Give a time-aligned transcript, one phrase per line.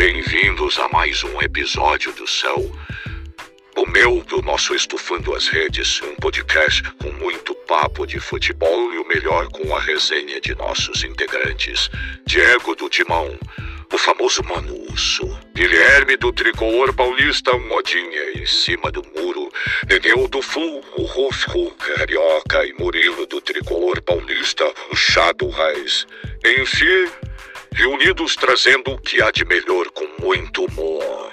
[0.00, 2.56] bem-vindos a mais um episódio do Céu.
[3.76, 8.98] O meu, do nosso Estufando as Redes, um podcast com muito papo de futebol e
[8.98, 11.90] o melhor com a resenha de nossos integrantes.
[12.24, 13.38] Diego do Timão,
[13.92, 19.52] o famoso Manuço, Guilherme do Tricolor Paulista, modinha em cima do muro,
[19.86, 26.06] Neneu do Flu, o Rufo Carioca e Murilo do Tricolor Paulista, o Chado Reis.
[26.42, 27.06] Enfim,
[27.72, 31.32] reunidos trazendo o que há de melhor com muito humor.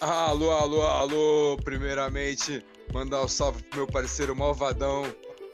[0.00, 1.56] Alô, alô, alô!
[1.62, 5.04] Primeiramente, mandar um salve pro meu parceiro Malvadão,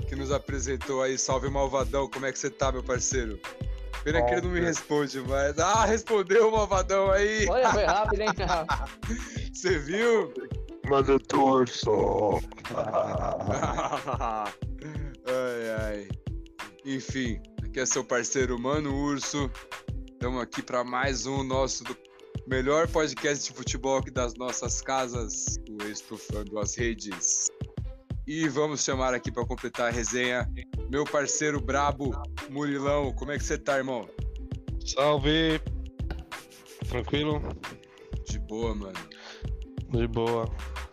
[0.08, 1.18] que nos apresentou aí.
[1.18, 3.38] Salve, Malvadão, como é que você tá, meu parceiro?
[4.02, 5.58] Pena que ele não me responde, mas.
[5.58, 7.46] Ah, respondeu o Malvadão aí!
[7.46, 8.28] Olha, foi rápido, hein?
[9.52, 10.32] Você viu?
[10.86, 11.90] Mas eu torço.
[15.26, 16.08] ai, ai.
[16.84, 19.50] Enfim, aqui é seu parceiro Mano Urso.
[20.12, 21.96] Estamos aqui para mais um nosso do
[22.46, 27.48] melhor podcast de futebol aqui das nossas casas, o Estufando as Redes.
[28.26, 30.46] E vamos chamar aqui para completar a resenha
[30.90, 32.10] meu parceiro brabo,
[32.48, 33.12] Murilão.
[33.12, 34.08] Como é que você tá, irmão?
[34.84, 35.60] Salve.
[36.88, 37.42] Tranquilo?
[38.26, 38.98] De boa, mano.
[39.88, 40.48] De boa.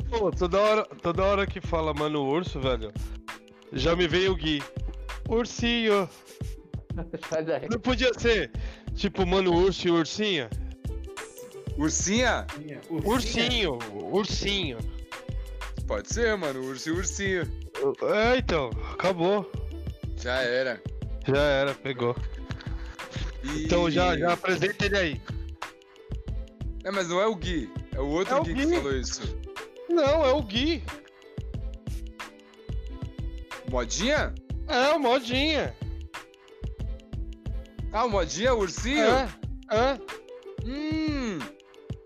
[0.09, 2.91] Pô, toda hora, toda hora que fala Mano Urso, velho,
[3.73, 4.61] já me veio o Gui.
[5.27, 6.07] Ursinho.
[7.69, 8.51] Não podia ser
[8.93, 10.49] tipo Mano Urso e Ursinha?
[11.77, 12.47] Ursinha?
[12.89, 13.77] Ursinho,
[14.11, 14.77] ursinho.
[15.85, 16.61] Pode ser, mano.
[16.61, 17.41] Urso e ursinho.
[18.01, 19.51] É, então, acabou.
[20.17, 20.81] Já era.
[21.27, 22.15] Já era, pegou.
[23.43, 25.21] E- Então já, já apresenta ele aí.
[26.85, 27.69] É, mas não é o Gui.
[27.95, 28.75] É o outro É o Gui, que Gui.
[28.75, 29.37] falou isso.
[29.89, 30.83] Não, é o Gui.
[33.69, 34.33] Modinha?
[34.67, 35.75] É, o modinha.
[37.91, 39.05] Ah, o Modinha, o ursinho?
[39.05, 39.27] É,
[39.71, 39.99] é.
[40.65, 41.39] Hum.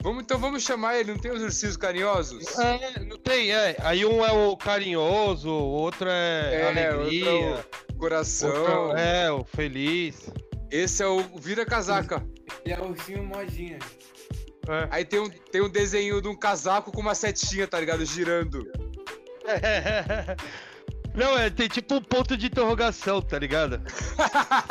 [0.01, 1.11] Vamos, então vamos chamar ele.
[1.11, 2.57] Não tem os ursinhos carinhosos?
[2.59, 3.75] É, não tem, é.
[3.79, 7.31] Aí um é o carinhoso, o outro é, alegria.
[7.31, 8.49] outro é o coração.
[8.49, 10.29] outro é o feliz.
[10.71, 12.23] Esse é o vira-casaca.
[12.63, 13.79] Ele é ursinho modinha.
[14.69, 14.87] É.
[14.91, 18.05] Aí tem um, tem um desenho de um casaco com uma setinha, tá ligado?
[18.05, 18.63] Girando.
[21.15, 23.81] Não, é, tem tipo um ponto de interrogação, tá ligado?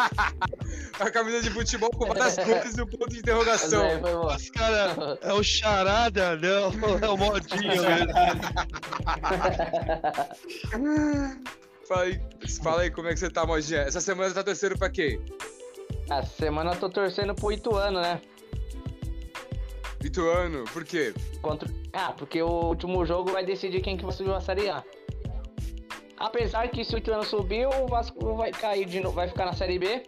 [1.00, 3.84] A camisa de futebol com várias cores e um ponto de interrogação.
[4.26, 6.72] Os cara, é o charada, não,
[7.03, 7.87] é o modinho mesmo.
[11.87, 12.20] Fala aí,
[12.62, 13.81] fala aí como é que você tá, Modinha.
[13.81, 15.20] Essa semana você tá torcendo pra quem?
[16.10, 18.20] Essa semana eu tô torcendo pro Ituano, né?
[20.04, 21.12] Ituano, por quê?
[21.42, 21.69] Contra...
[21.92, 24.82] Ah, porque o último jogo vai decidir quem que vai subir a Série A.
[26.16, 29.53] Apesar que se o Ituano subir, o Vasco vai cair de novo, vai ficar na
[29.53, 30.03] Série B.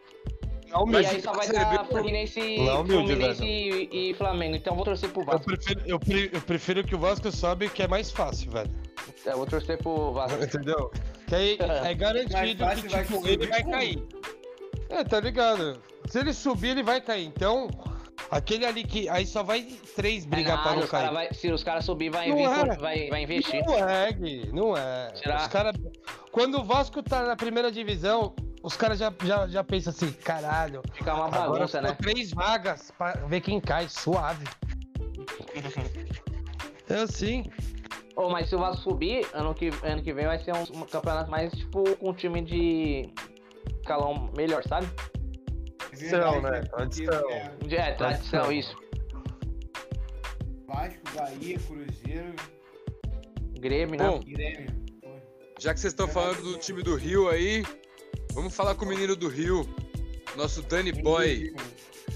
[0.68, 4.54] Não, E aí só vai dar Fluminense, Não, Fluminense e, e Flamengo.
[4.56, 5.44] Então eu vou torcer pro eu Vasco.
[5.46, 8.70] prefiro, eu, pre- eu prefiro que o Vasco sobe, que é mais fácil, velho.
[9.26, 10.38] Eu vou torcer pro Vasco.
[10.42, 10.90] Entendeu?
[11.26, 14.02] Que aí é garantido que vai tipo, subir ele vai cair.
[14.88, 15.80] É, tá ligado?
[16.08, 17.26] Se ele subir, ele vai cair.
[17.26, 17.68] Então,
[18.30, 19.08] aquele ali que.
[19.08, 19.62] Aí só vai
[19.94, 21.14] três brigar não os cara cair.
[21.14, 22.76] vai- se os caras subir, vai, Não vir, é.
[22.76, 23.64] vai, vai investir.
[23.64, 25.12] Não é, Gui, não é.
[25.14, 25.36] Será?
[25.42, 25.72] Os cara,
[26.32, 30.82] quando o Vasco tá na primeira divisão, os caras já, já, já pensam assim, caralho.
[30.94, 31.96] Fica uma bagunça, né?
[32.00, 34.46] três vagas pra ver quem cai, suave.
[36.88, 37.44] É assim.
[38.16, 40.82] Ô, mas se o Vasco subir, ano que, ano que vem vai ser um, um
[40.84, 43.08] campeonato mais, tipo, com um time de
[43.86, 44.86] calão melhor, sabe?
[46.08, 46.60] Tradição, né?
[46.60, 47.30] porque Tradição.
[47.30, 48.76] é É, tradição, isso.
[50.66, 52.34] Vasco, Bahia, Cruzeiro
[53.58, 54.08] Grêmio, né?
[54.08, 54.70] Bom, Grêmio.
[55.02, 55.08] Pô,
[55.58, 57.64] já que vocês estão falando do time do Rio aí,
[58.32, 59.68] vamos falar com o menino do Rio.
[60.36, 61.52] Nosso Danny Boy,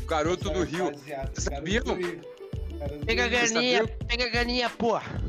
[0.02, 0.92] o garoto do Rio.
[0.94, 1.84] Vocês sabiam?
[3.04, 3.40] Pega a Rio.
[3.40, 5.20] galinha, pega a galinha, porra.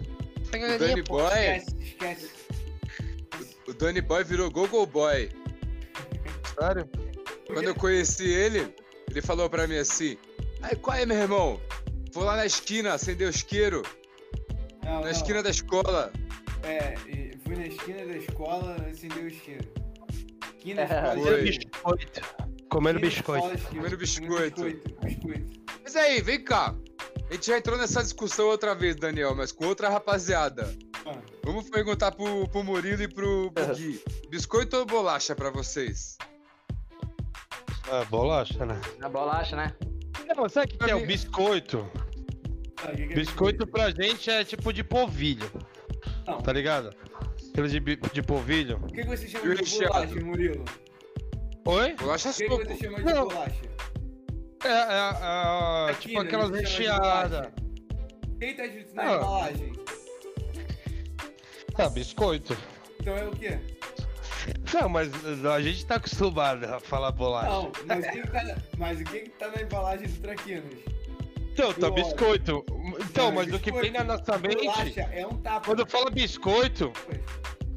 [0.51, 2.29] Pega O Danny Boy, Esquece, esquece.
[3.67, 5.29] o Danny Boy virou Google Boy.
[6.59, 6.87] Sério?
[7.47, 8.73] Quando eu conheci ele,
[9.09, 10.17] ele falou pra mim assim:
[10.61, 11.59] Aí qual é, meu irmão?
[12.11, 13.83] Vou lá na esquina acender o isqueiro,
[14.83, 15.09] Não, na não.
[15.09, 16.11] esquina da escola.
[16.63, 16.95] É,
[17.43, 19.67] fui na esquina da escola, acendeu o isqueiro.
[20.57, 21.37] Esquina É, escola.
[21.37, 22.21] Biscoito.
[22.69, 23.67] Comendo biscoito.
[23.69, 24.63] Comendo biscoito.
[24.63, 25.61] Biscoito, biscoito.
[25.83, 26.73] Mas aí, vem cá.
[27.29, 30.73] A gente já entrou nessa discussão outra vez, Daniel, mas com outra rapaziada.
[31.05, 34.01] Ah, Vamos perguntar pro, pro Murilo e pro, pro Gui.
[34.29, 36.17] Biscoito ou bolacha pra vocês?
[37.91, 38.79] É, bolacha, né?
[38.99, 39.73] Na bolacha, né?
[40.35, 41.89] Não, sabe o que, que é o biscoito?
[42.83, 45.49] ah, que que é Biscoito pra gente é tipo de polvilho,
[46.27, 46.89] Não, tá ligado?
[47.51, 48.77] Aquele de, de polvilho.
[48.83, 50.65] O que, que você chama de bolacha, Murilo?
[51.65, 51.93] Oi?
[51.93, 53.27] Bolacha O que, que você chama de Não.
[53.27, 53.61] bolacha?
[54.63, 57.29] É, é, é, Aqui, tipo né, aquelas recheadas.
[57.47, 57.53] bolacha.
[58.27, 59.15] O que tá escrito na Ah.
[59.15, 59.73] embalagem?
[61.77, 62.57] Ah, biscoito.
[62.99, 63.59] Então é o quê?
[64.73, 65.09] Não, mas
[65.45, 67.49] a gente tá acostumado a falar bolacha.
[67.49, 70.21] Não, mas o que, que tá, na- mas o que, que tá na embalagem do
[70.21, 70.63] Traquinas?
[71.53, 72.65] Então, tá biscoito.
[72.99, 74.31] Então, mas o que vem na biscoito.
[74.31, 74.65] nossa mente.
[74.65, 75.65] Bolacha é um tapa.
[75.65, 76.91] Quando fala biscoito,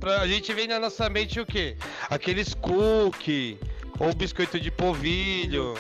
[0.01, 1.77] pra, a gente vem na nossa mente o quê?
[2.11, 3.59] Aqueles cookie,
[4.01, 5.75] ou biscoito de polvilho.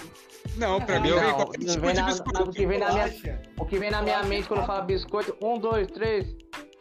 [0.57, 2.43] Não, pra mim qualquer não tipo vem de na- biscoito.
[2.43, 5.59] o que vem na minha, o que vem na minha mente quando fala biscoito, um,
[5.59, 6.35] dois, três.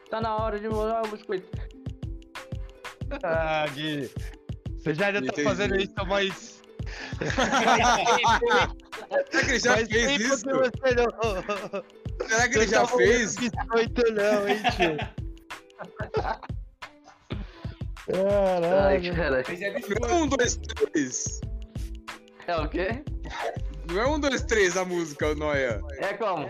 [0.10, 1.48] Tá na hora de mudar o biscoito.
[3.24, 4.10] Ah, Gui.
[4.78, 5.44] Você já, já tá Entendi.
[5.44, 6.62] fazendo isso, mas.
[9.20, 10.46] Será que ele já mas fez isso?
[10.46, 12.28] você não.
[12.28, 13.36] Será que ele já fez?
[13.36, 14.98] Biscoito não, hein, tio?
[18.14, 19.16] Ai, Caralho.
[19.16, 19.42] cara.
[19.42, 21.42] É Não é um, dois, três.
[22.48, 23.04] É o quê?
[23.92, 25.82] Não é um, dois, três a música, Noia.
[26.00, 26.48] É como?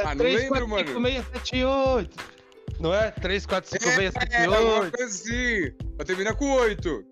[0.00, 0.88] Ah, não 3, lembro, 4, mano.
[0.88, 2.37] 5, 6, 7, 8.
[2.80, 3.10] Não é?
[3.10, 4.96] 3, 4, 5, 6, 7, É, alguma 8.
[4.96, 5.72] coisa assim.
[5.96, 7.04] Vai terminar com oito.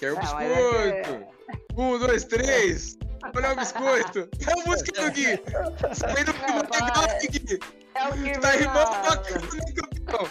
[0.00, 1.26] Quer o mas é biscoito.
[1.76, 2.96] Um, dois, três.
[3.34, 4.28] Olha o biscoito.
[4.46, 5.40] É a música do Gui.
[5.92, 7.58] Isso aí não É, ficou legal, Gui.
[7.94, 10.26] É o que Tá vem rimando pra caramba, campeão.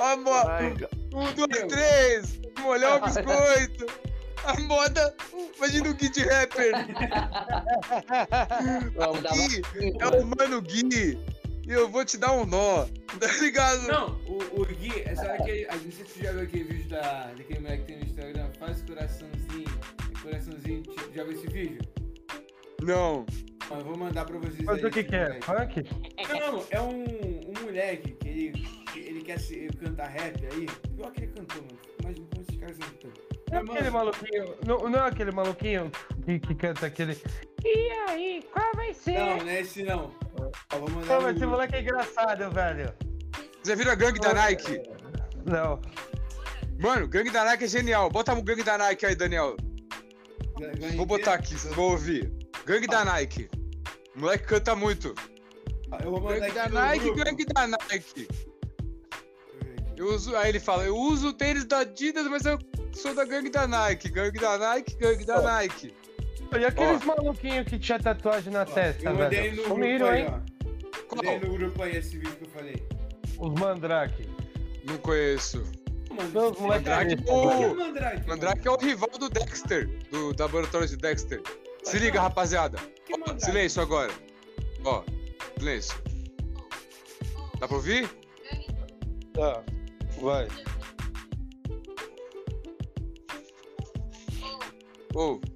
[0.00, 0.30] A mo...
[0.44, 0.72] Vai,
[1.12, 2.40] Um, dois, três.
[2.60, 3.86] Molhar o biscoito.
[4.44, 5.14] A moda.
[5.56, 6.72] Imagina o Gui de rapper.
[8.96, 9.62] Vamos dar Gui
[10.00, 11.18] é o mano Gui.
[11.66, 12.86] E eu vou te dar um nó.
[13.14, 13.86] Tá ligado?
[13.86, 15.66] Não, o, o Gui, é só aquele.
[15.66, 18.50] Não sei se tu já viu aquele vídeo da, daquele moleque que tem no Instagram,
[18.58, 19.80] faz coraçãozinho.
[20.20, 21.80] Coraçãozinho, tipo, já viu esse vídeo?
[22.82, 23.24] Não.
[23.70, 25.40] Eu vou mandar pra vocês Mas aí, o que que é?
[25.40, 25.84] Funk?
[26.28, 28.52] Não, não, é um, um moleque que ele,
[28.92, 30.66] que ele quer se, cantar rap aí.
[30.96, 31.78] Pior que ele cantou, mano.
[32.00, 33.14] Imagina como esses caras cantando.
[33.50, 34.54] Não é Mas, aquele maluquinho.
[34.66, 35.90] Não, não é aquele maluquinho
[36.24, 37.16] que, que canta aquele.
[37.64, 39.18] E aí, qual vai ser?
[39.18, 40.23] Não, não é esse não.
[40.70, 42.94] Vou mandar Não, mas esse moleque é engraçado, velho.
[43.64, 44.82] Já viram a gangue da Nike?
[45.46, 45.80] Não.
[46.78, 48.10] Mano, gangue da Nike é genial.
[48.10, 49.56] Bota o gangue da Nike aí, Daniel.
[50.58, 52.32] Ganhei Vou botar aqui, vão ouvir.
[52.66, 53.48] Gangue da Nike.
[54.14, 55.14] O moleque canta muito.
[56.02, 57.24] Eu vou mandar Gangue da Nike, grupo.
[57.24, 58.28] gangue da Nike.
[59.96, 62.58] Eu uso, aí ele fala, eu uso o tênis da Adidas, mas eu
[62.92, 64.08] sou da gangue da Nike.
[64.10, 65.42] Gangue da Nike, gangue da Ó.
[65.42, 65.94] Nike.
[66.58, 69.50] E aqueles maluquinhos que tinha tatuagem na testa, Eu mandei velho?
[69.50, 70.28] no grupo Sumiram, aí, hein?
[70.30, 71.16] ó.
[71.16, 72.86] Mandei no grupo aí esse vídeo que eu falei.
[73.38, 74.28] Os mandrake.
[74.84, 75.62] Não conheço.
[76.32, 77.76] Não, Mandrake, é pô, esse, que velho.
[77.76, 78.28] Mandrake?
[78.28, 81.42] Mandrake é o rival do Dexter, do laboratório de Dexter.
[81.82, 82.78] Se liga, rapaziada.
[83.12, 83.44] Ó, Mandrake?
[83.44, 84.12] silêncio agora.
[84.84, 85.02] Ó,
[85.58, 85.98] silêncio.
[87.58, 88.08] Dá pra ouvir?
[89.32, 89.60] Tá.
[90.20, 90.46] Vai.
[95.14, 95.53] Ou, Gangue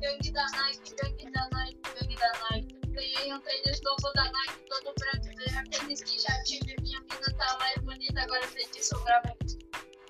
[0.00, 2.80] gangue da Nike, gangue da Nike, gangue da Nike.
[2.90, 5.70] Ganhei um tênis novo da Nike, todo brasileiro.
[5.70, 9.34] Tênis que já tive, minha mina tá é bonita, agora feitiço grava.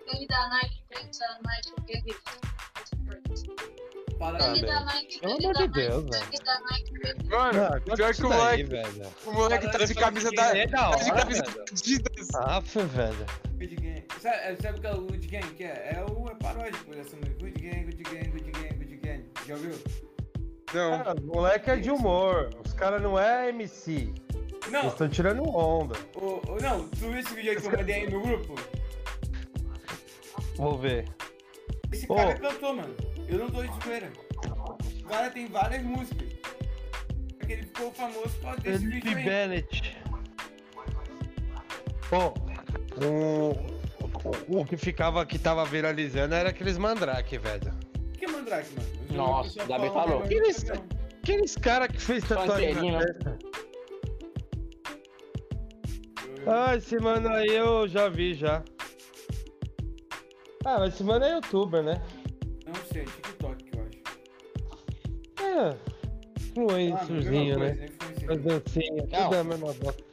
[0.07, 2.17] Gangue da Nike, gangue da Nike, gangue
[4.23, 4.67] Ah, Gangue velho.
[4.75, 7.81] da Nike, Pelo gangue amor da de Deus, Nike, gangue da Nike, gangue mano, Ah,
[7.97, 9.13] pior que o moleque, velho.
[9.27, 10.59] o moleque tá de camisa da.
[10.59, 11.57] É da Tá de camisa velho.
[11.57, 12.35] da Adidas.
[12.35, 13.27] Aff, velho.
[14.21, 15.93] Sabe, sabe o que é o Good Gang que é?
[15.97, 17.39] É, o, é paródico dessa música.
[17.41, 18.70] Good Gang, Good Gang, Good Gang, Good Gang.
[19.57, 20.81] Já?
[20.91, 20.99] Não.
[20.99, 22.51] Cara, os moleque é de humor.
[22.65, 23.93] Os caras não é MC.
[23.93, 25.97] Eles Não, estão tirando onda.
[26.15, 28.55] o, o- não, tu viu esse vídeo aí que eu mandei aí no grupo?
[30.57, 31.09] Vou ver.
[31.93, 32.15] Esse Ô.
[32.15, 32.95] cara cantou, mano.
[33.27, 34.13] Eu não tô de zoeira.
[35.01, 36.29] O cara tem várias músicas.
[37.49, 39.25] Ele ficou famoso por causa desse Felipe vídeo aí.
[39.25, 39.97] Bennett.
[42.09, 42.35] Pô,
[43.05, 43.51] o,
[44.49, 47.73] o, o que ficava, que tava viralizando era aqueles mandrake, velho.
[48.17, 49.00] Que é Mandrake, mano?
[49.11, 50.21] Nossa, o Davi falou.
[50.21, 51.01] mas Que eu eles- não sei não.
[51.23, 52.99] Aqueles cara que fez tatuagem na né?
[53.07, 53.39] testa.
[56.47, 58.63] Ah, esse mano aí eu já vi já.
[60.65, 62.03] Ah, mas esse mano é youtuber, né?
[62.67, 65.45] Não sei, TikTok que eu acho.
[65.45, 65.69] É.
[65.69, 65.77] Ah,
[66.51, 67.75] Influencerzinho, mesma né?
[67.77, 68.27] coisa, influencer.
[68.27, 69.25] Faz dancinha, Não.
[69.25, 70.05] tudo é a mesma bosta.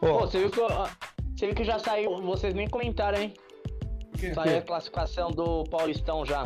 [0.00, 0.90] Pô, você viu que eu, ah,
[1.36, 3.34] você viu que já saiu, vocês nem comentaram, hein?
[4.34, 6.44] Saiu a classificação do Paulistão já.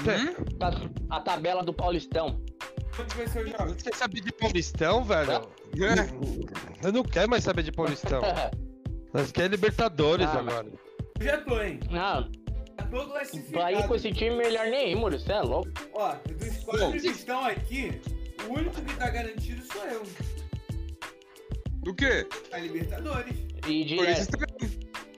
[0.00, 0.44] Hum?
[0.58, 0.72] Tá-
[1.10, 2.40] A tabela do Paulistão.
[2.96, 3.68] Quanto vai ser o jogo?
[3.78, 5.32] você sabe de Paulistão, velho?
[5.32, 6.86] É.
[6.86, 8.20] Eu não quero mais saber de Paulistão.
[9.14, 10.66] Nós queremos Libertadores Ah, agora.
[11.20, 11.78] Eu já tô, hein?
[11.90, 12.42] Não, tô.
[13.52, 15.18] Pra ir com esse time, melhor nem ir, Muro.
[15.18, 15.70] Você é louco.
[15.94, 18.00] Ó, dos quatro que estão aqui,
[18.48, 20.02] o único que tá garantido sou eu.
[21.82, 22.26] Do quê?
[22.52, 23.34] A Libertadores.
[23.68, 24.51] E Por isso direto.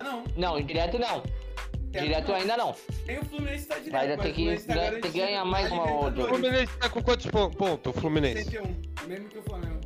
[0.05, 1.23] Não, Não, direto não.
[1.91, 2.35] Direto não.
[2.35, 2.75] ainda não.
[3.07, 3.93] Nem o Fluminense tá direto.
[3.93, 6.25] Vai ter mas o que- tá vai ter que garantido ganhar mais uma outra.
[6.25, 6.29] O.
[6.29, 7.97] Fluminense tá com quantos pon- pontos?
[7.97, 8.45] O Fluminense?
[8.45, 9.81] 61, mesmo que o Flamengo.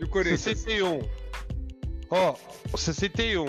[0.00, 0.40] E o Corinthians?
[0.40, 1.00] 61.
[2.10, 2.34] Ó,
[2.72, 3.46] o 61.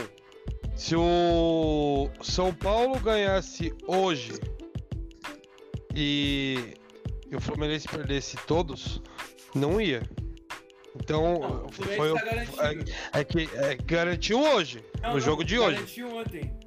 [0.75, 4.33] Se o São Paulo ganhasse hoje
[5.95, 6.74] e,
[7.29, 9.01] e o Fluminense perdesse todos,
[9.53, 10.01] não ia.
[10.95, 12.91] Então, Não, o Fluminense foi o- tá garantido.
[13.13, 15.75] é, é que é, garantiu hoje, Não, no não, jogo de hoje.
[15.75, 16.60] Garantiu ontem.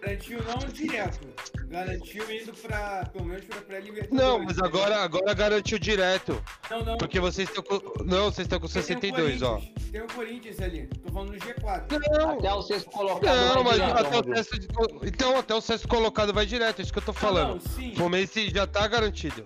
[0.00, 1.28] Garantiu não direto.
[1.68, 4.24] Garantiu indo pra, pelo menos pra pré-libertadores.
[4.24, 6.42] Não, mas agora, agora garantiu direto.
[6.70, 6.96] Não, não.
[6.96, 8.04] Porque vocês estão com.
[8.04, 9.60] Não, vocês estão com Tem o 62, ó.
[9.90, 10.86] Tem o Corinthians ali.
[10.86, 11.84] Tô falando no G4.
[12.16, 13.54] Não, Até o sexto colocado.
[13.54, 14.56] não, mas direto, até o sexto.
[15.02, 17.48] Então, até o sexto colocado vai direto, é isso que eu tô falando.
[17.48, 17.92] Não, não, sim.
[17.92, 19.44] O Fluminense já tá garantido.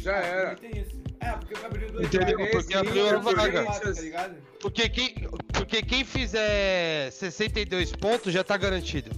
[0.00, 0.54] Já era.
[0.56, 0.99] Tem isso.
[1.20, 2.38] É, porque abriu dois Entendeu?
[2.38, 2.50] vagas.
[2.50, 3.64] Porque Sim, abriu a vaga.
[3.64, 4.36] Tá ligado?
[4.60, 5.14] Porque quem,
[5.52, 9.10] porque quem fizer 62 pontos já tá garantido.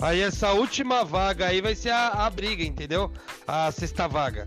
[0.00, 3.12] Aí essa última vaga aí vai ser a, a briga, entendeu?
[3.46, 4.46] A sexta vaga.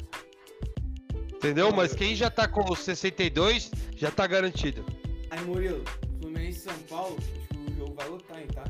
[1.33, 1.71] Entendeu?
[1.73, 4.85] Mas quem já tá com os 62 já tá garantido.
[5.29, 5.83] Aí, Murilo,
[6.21, 8.63] Fluminense São Paulo, acho que o jogo vai lotar, hein, tá?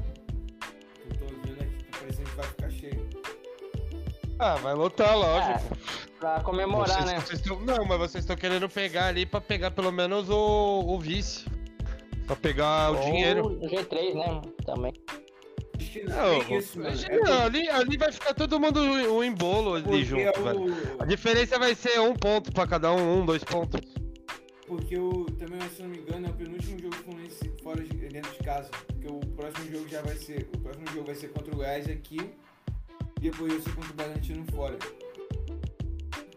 [1.06, 3.10] Eu tô vendo aqui que parece que vai ficar cheio.
[4.40, 5.78] Ah, vai lotar, lógico.
[6.24, 7.20] Pra comemorar, Vocês- né?
[7.20, 10.98] vocês tão- não, mas vocês estão querendo pegar ali pra pegar pelo menos o, o
[10.98, 11.44] vice.
[12.25, 13.46] Pra pegar o Ou dinheiro.
[13.46, 14.42] o G3, né?
[14.65, 14.94] Também.
[16.08, 16.25] Não,
[16.56, 16.96] é isso, mano.
[17.10, 20.74] É não, ali, ali vai ficar todo mundo um embolo ali porque, junto, velho.
[20.98, 23.82] A o, diferença vai ser um ponto pra cada um, um, dois pontos.
[24.65, 27.98] porque o, também, se não me engano, é o penúltimo jogo do Fluminense fora de,
[27.98, 28.70] dentro de casa.
[28.88, 30.50] Porque o próximo jogo já vai ser.
[30.56, 32.32] O próximo jogo vai ser contra o Goiás aqui.
[33.18, 34.77] E depois vai ser contra o Bragantino fora.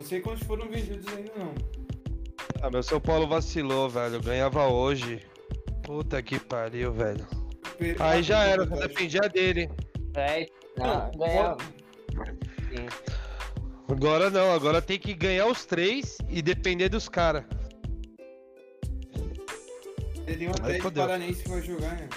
[0.07, 1.53] Não sei quantos foram vendidos ainda não.
[2.63, 4.23] Ah, meu São Paulo vacilou, velho.
[4.23, 5.21] Ganhava hoje.
[5.83, 7.27] Puta que pariu, velho.
[7.77, 9.69] Per- Aí já era, só dependia dele.
[10.15, 10.47] É,
[10.79, 11.57] Não, não, ganhar.
[13.89, 17.43] Agora não, agora tem que ganhar os três e depender dos caras.
[20.25, 20.93] Tem um Aí Atlético.
[20.93, 22.09] Paranaense que vai jogar, né?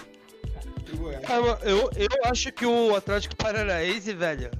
[0.93, 1.09] O.
[1.33, 4.51] Ah, mano, eu, eu acho que o Atlético Paranaense, velho.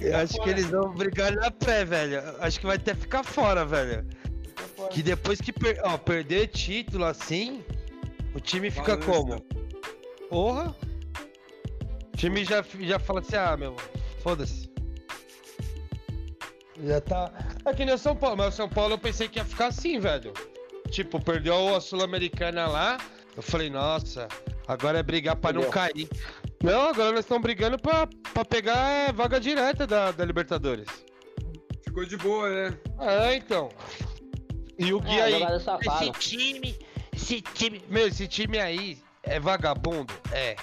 [0.00, 2.22] Eu acho que fora, eles vão brigar na pré, velho.
[2.40, 4.04] Acho que vai até ficar fora, velho.
[4.46, 4.88] fica fora.
[4.90, 7.64] Que depois que per- ó, perder título assim,
[8.34, 9.06] o time fica Balança.
[9.06, 9.40] como?
[10.28, 10.74] Porra!
[12.12, 13.76] O time já, já fala assim, ah, meu,
[14.22, 14.70] foda-se.
[16.84, 17.32] Já tá.
[17.64, 19.66] É que nem o São Paulo, mas o São Paulo eu pensei que ia ficar
[19.66, 20.32] assim, velho.
[20.90, 22.98] Tipo, perdeu a Sul-Americana lá.
[23.36, 24.28] Eu falei, nossa,
[24.66, 25.72] agora é brigar pra não Entendeu?
[25.72, 26.08] cair.
[26.62, 30.86] Não, agora nós estamos brigando pra, pra pegar é, vaga direta da, da Libertadores.
[31.84, 32.78] Ficou de boa, né?
[33.00, 33.68] É, então.
[34.78, 35.42] E o Gui É, aí.
[35.42, 36.78] Esse time.
[37.14, 37.82] Esse time.
[37.88, 40.14] Meu, esse time aí é vagabundo?
[40.30, 40.56] É.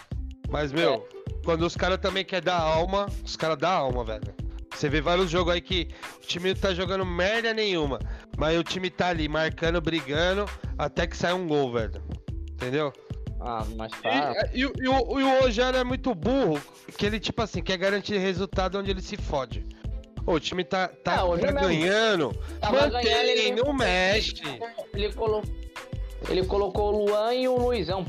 [0.49, 1.07] Mas, meu,
[1.43, 4.33] quando os caras também querem dar alma, os caras dão alma, velho.
[4.73, 7.99] Você vê vários jogos aí que o time não tá jogando merda nenhuma.
[8.37, 10.45] Mas o time tá ali marcando, brigando,
[10.77, 12.01] até que sai um gol, velho.
[12.53, 12.93] Entendeu?
[13.39, 14.33] Ah, mas E, tá.
[14.53, 16.61] e, e o, e o Rogério é muito burro,
[16.97, 19.65] que ele, tipo assim, quer garantir resultado onde ele se fode.
[20.25, 21.67] Ô, o time tá, tá, hoje tá mesmo.
[21.67, 22.33] ganhando.
[22.59, 24.41] Tava Mantém, ganhando, ele- não mexe.
[24.93, 25.41] Ele, colo...
[26.29, 28.05] ele colocou o Luan e o Luizão.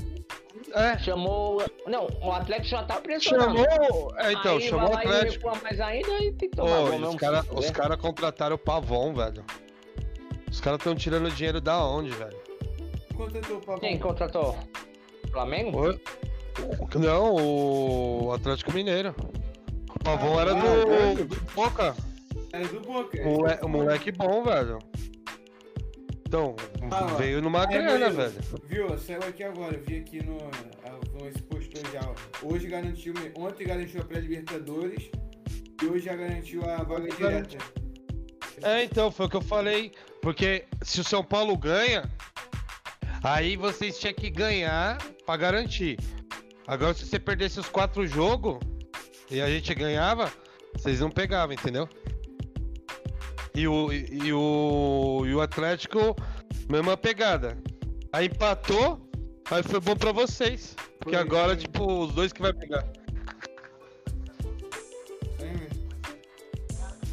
[0.74, 1.62] É, Chamou.
[1.86, 3.56] Não, o Atlético já tá pressionando.
[3.58, 4.12] chamou.
[4.18, 5.48] É, então, Aí chamou o Atlético.
[5.48, 8.58] recua mais ainda e tem que Ô, tomar e mesmo, os caras cara contrataram o
[8.58, 9.44] Pavon, velho.
[10.50, 12.36] Os caras tão tirando dinheiro da onde, velho?
[13.16, 13.80] Contratou o Pavão.
[13.80, 14.56] Quem contratou?
[15.30, 15.78] Flamengo?
[15.80, 16.00] Oi?
[16.96, 19.14] Não, o Atlético Mineiro.
[19.94, 21.24] O Pavon Ah, era ah, do, velho.
[21.26, 21.96] do Boca.
[22.52, 23.22] Era do Boca.
[23.22, 24.78] O moleque, o moleque bom, velho.
[26.26, 26.54] Então,
[26.90, 28.34] Ah, veio numa Aí, grana, velho.
[28.64, 28.98] Viu?
[28.98, 29.76] Saiu aqui agora.
[29.78, 30.38] Vi aqui no.
[30.84, 32.00] ah, no esse postou já.
[32.42, 33.14] Hoje garantiu.
[33.34, 35.10] Ontem garantiu a pré-Libertadores.
[35.82, 37.58] E hoje já garantiu a vaga direta.
[38.62, 39.92] É, então, foi o que eu falei.
[40.20, 42.02] Porque se o São Paulo ganha,
[43.22, 45.98] aí vocês tinham que ganhar pra garantir.
[46.66, 48.58] Agora, se você perdesse os quatro jogos
[49.30, 50.32] e a gente ganhava,
[50.74, 51.88] vocês não pegavam, entendeu?
[53.54, 56.14] E o, e, e o, e o Atlético,
[56.68, 57.58] mesma pegada.
[58.12, 59.00] Aí empatou,
[59.50, 60.76] aí foi bom pra vocês.
[60.98, 61.56] Porque Foi, agora, foi.
[61.56, 62.84] tipo, os dois que vai pegar.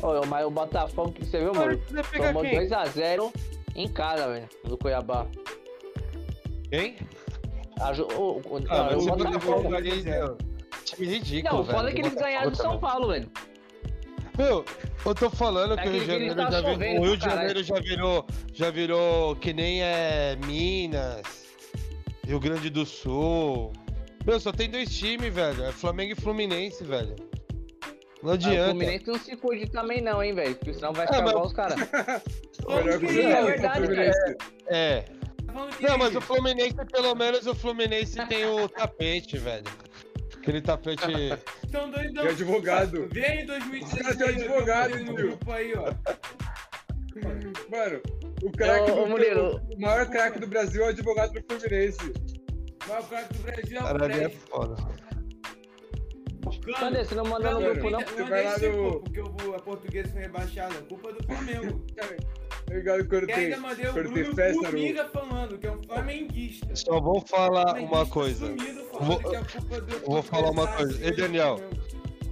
[0.01, 1.81] Ô, mas o Botafogo, que você viu, mano?
[2.15, 2.59] Tomou quem?
[2.59, 3.33] 2x0
[3.75, 5.25] em casa, velho, do Cuiabá.
[6.71, 6.95] Quem?
[7.79, 10.37] A, o, o, Ah, não, mas o você Botafogo ali, meu.
[10.83, 11.77] time ridículo, Não, o velho.
[11.77, 13.29] foda é que eles ganharam do São Paulo, velho.
[14.37, 14.63] Meu,
[15.05, 16.99] eu tô falando que o Rio de Janeiro tá já virou.
[17.01, 17.23] O Rio de.
[17.25, 18.25] Janeiro já virou.
[18.53, 21.23] Já virou que nem é Minas,
[22.25, 23.71] Rio Grande do Sul.
[24.25, 25.63] Meu, só tem dois times, velho.
[25.65, 27.15] É Flamengo e Fluminense, velho.
[28.21, 28.69] Não Ah, o adianta.
[28.71, 30.55] Fluminense não se cuide também não, hein, velho.
[30.55, 31.75] Porque senão vai É, ficar mas- igual os caras.
[32.69, 34.35] É o verdade, Fluminense.
[34.67, 35.05] É.
[35.57, 39.63] Falando que Não, mas o Fluminense, pelo menos o Fluminense tem o tapete, velho.
[40.37, 41.01] Aquele tapete.
[41.71, 42.25] São dois não.
[42.25, 43.07] E advogado.
[43.11, 43.93] Vê aí 2016.
[43.93, 45.93] Os caras têm advogado, no grupo aí, ó.
[47.71, 48.01] Mano,
[48.43, 49.59] o craque Ô, Murilo.
[49.75, 52.13] o maior craque do Brasil é o advogado do Fluminense.
[52.85, 54.75] O craque do Brasil é o Caralho, é foda.
[56.79, 57.03] Cadê?
[57.03, 57.99] Você não mandou no grupo, não?
[58.01, 60.75] Você vai lá no- porque o- a portuguesa foi rebaixada.
[60.83, 61.83] Culpa do Flamengo.
[62.67, 64.35] Tá ligado quando E tem, ainda mandei o tem Bruno no...
[65.47, 66.75] Falando, que é um flamenguista.
[66.75, 68.47] Só vou falar Flamenguista uma coisa.
[68.47, 70.93] sumido falando Vou- que a culpa do- vou falar uma coisa.
[70.93, 71.59] Ei, foi do Daniel.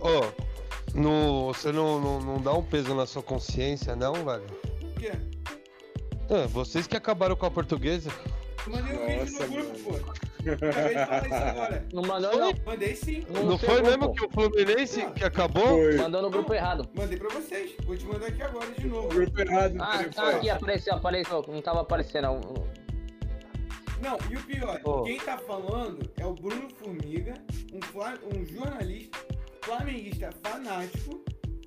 [0.01, 4.43] Ô, no, você não, não, não dá um peso na sua consciência, não, velho?
[4.81, 5.11] O quê?
[6.29, 8.09] Ah, vocês que acabaram com a portuguesa.
[8.65, 10.03] Eu mandei um vídeo Nossa, no grupo, mano.
[10.05, 10.25] pô.
[10.45, 11.85] Acabei de falar isso agora.
[11.93, 12.53] Não mandou, não.
[12.65, 13.25] Mandei sim.
[13.29, 13.89] Não seu foi grupo.
[13.89, 15.67] mesmo que o Fluminense que acabou?
[15.67, 15.95] Foi.
[15.97, 16.87] Mandou no grupo errado.
[16.95, 17.71] Mandei pra vocês.
[17.83, 19.07] Vou te mandar aqui agora de novo.
[19.09, 21.45] Grupo errado Ah, tá aqui, apareceu, apareceu.
[21.47, 22.39] Não tava aparecendo.
[24.01, 24.17] Não.
[24.29, 25.03] E o pior, Ô.
[25.03, 27.33] quem tá falando é o Bruno Formiga,
[27.73, 29.17] um, um jornalista
[29.61, 31.23] flamenguista fanático,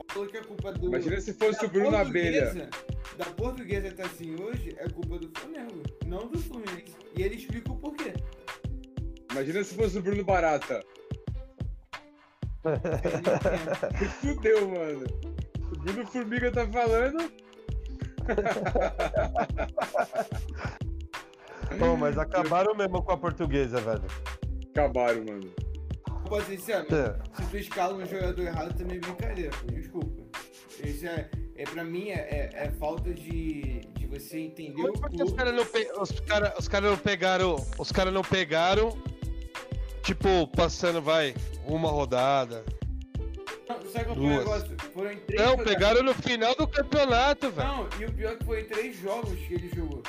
[0.09, 0.87] falou que a culpa do.
[0.87, 2.71] Imagina se fosse o Bruno Abelha.
[3.17, 6.95] Da portuguesa tá assim hoje, é culpa do Flamengo, não do Fluminense.
[7.17, 8.13] E ele explica o porquê.
[9.33, 10.85] Imagina se fosse o Bruno Barata.
[14.21, 15.07] Fudeu, mano.
[15.73, 17.19] O Bruno Formiga tá falando.
[21.79, 24.05] Bom, mas acabaram mesmo com a portuguesa, velho.
[24.71, 25.51] Acabaram, mano.
[26.45, 27.43] Ser sincero, É.
[27.43, 30.23] se tu escala um jogador errado também é brincadeira, pô, desculpa.
[30.85, 35.09] Isso é, é pra mim, é, é, é falta de, de você entender o Por
[35.11, 35.37] que os clube.
[35.37, 37.57] caras não, pe- os cara, os cara não pegaram.
[37.79, 38.90] Os caras não pegaram.
[40.03, 41.35] Tipo, passando, vai,
[41.66, 42.64] uma rodada.
[43.69, 44.38] Não, sabe qual foi o Duas.
[44.38, 44.77] negócio?
[44.92, 45.73] Foram em três Não, rodadas.
[45.75, 47.69] pegaram no final do campeonato, velho.
[47.69, 50.03] Não, e o pior é que foi três jogos que ele jogou.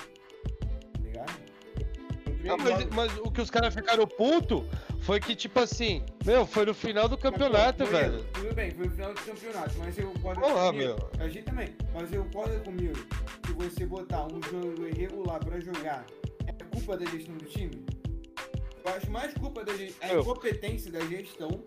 [2.44, 2.96] Não, mas, jogos.
[2.96, 4.66] mas o que os caras ficaram puto
[5.02, 8.24] foi que, tipo assim, meu, foi no final do campeonato, pô, velho.
[8.34, 10.96] Tudo bem, foi no final do campeonato, mas eu concordo Olá, comigo.
[10.96, 11.26] meu.
[11.26, 12.96] A gente também, mas eu concordo comigo
[13.44, 16.06] que você botar um jogo irregular pra jogar
[16.48, 17.86] é culpa da gestão do time?
[18.86, 20.22] Eu acho mais culpa da gestão, a Eu.
[20.22, 21.62] incompetência da gestão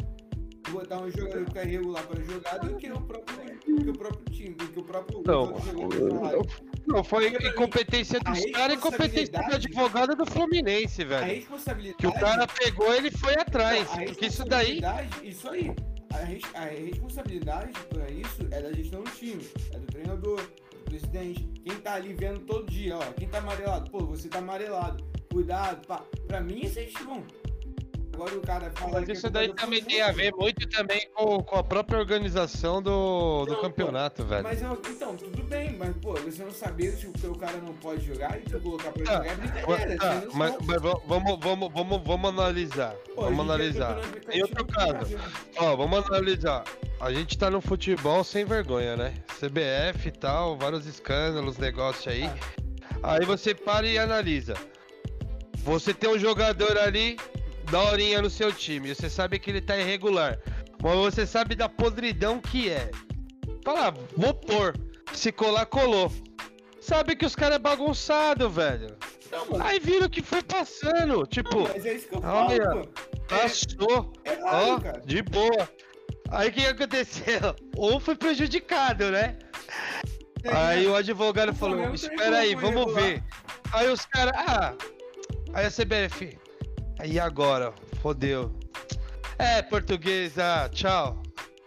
[0.72, 4.24] botar um jogador que tá irregular pra jogar do que o próprio, que o próprio
[4.30, 6.42] time, do que o próprio Não, outros jogadores falaram.
[6.86, 11.34] Não, foi incompetência a dos caras e incompetência do advogado do Fluminense, A velho.
[11.34, 13.86] responsabilidade Que o cara pegou, ele foi atrás.
[13.88, 14.80] Não, a Porque isso daí.
[15.22, 15.72] Isso aí.
[16.12, 21.44] A, a responsabilidade pra isso é da gestão do time, é do treinador, do presidente.
[21.64, 23.12] Quem tá ali vendo todo dia, ó.
[23.12, 25.02] Quem tá amarelado, pô, você tá amarelado.
[25.32, 26.04] Cuidado, pá.
[26.26, 27.22] Pra mim, isso é bom.
[28.14, 28.92] Agora o cara fala.
[29.00, 31.98] Mas é isso culpa daí também tem a ver muito também com, com a própria
[31.98, 34.42] organização do, do Não, campeonato, velho.
[34.42, 37.72] Mas eu, então, tudo bem, mas pô, você não saber se o teu cara não
[37.74, 39.96] pode jogar e colocar pra Tá, jogar é brincadeira.
[39.96, 42.94] Tá, não mas, mas va- vamos, vamos, vamos, vamos analisar.
[43.14, 43.98] Pô, vamos analisar.
[44.30, 45.18] Em outro caso,
[45.58, 46.64] ó, vamos analisar.
[47.00, 49.14] A gente tá no futebol sem vergonha, né?
[49.40, 52.30] CBF e tal, vários escândalos, negócio aí.
[53.02, 54.54] Aí você para e analisa.
[55.64, 57.16] Você tem um jogador ali,
[57.72, 58.94] daorinha no seu time.
[58.94, 60.38] Você sabe que ele tá irregular.
[60.82, 62.90] Mas você sabe da podridão que é.
[63.64, 64.76] Fala, ah, vou pôr.
[65.14, 66.12] Se colar, colou.
[66.80, 68.96] Sabe que os caras é bagunçado, velho.
[69.30, 71.26] Não, Aí viram que foi passando.
[71.26, 72.88] Tipo, mas é isso que eu falo, olha,
[73.28, 74.12] passou.
[74.24, 75.00] É Ó, errado, cara.
[75.06, 75.68] de boa.
[76.30, 77.54] Aí o que aconteceu?
[77.78, 79.38] Um foi prejudicado, né?
[80.44, 83.24] Aí o advogado falou: Espera aí, vamos irregular." ver.
[83.72, 84.74] Aí os caras, ah,
[85.54, 86.36] aí a CBF,
[86.98, 88.52] aí agora, fodeu.
[89.38, 91.22] É, portuguesa, tchau.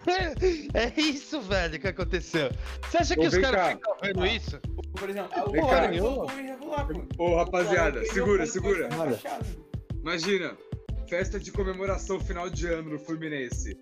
[0.76, 2.52] É isso, velho, que aconteceu.
[2.84, 3.70] Você acha que Ô, os vem caras cá.
[3.72, 4.60] ficam vendo isso?
[4.94, 5.92] Por exemplo, o cara.
[7.18, 8.90] Ô, rapaziada, Flamengo segura, segura.
[10.02, 10.56] Imagina,
[11.10, 13.80] festa de comemoração final de ano no Fluminense.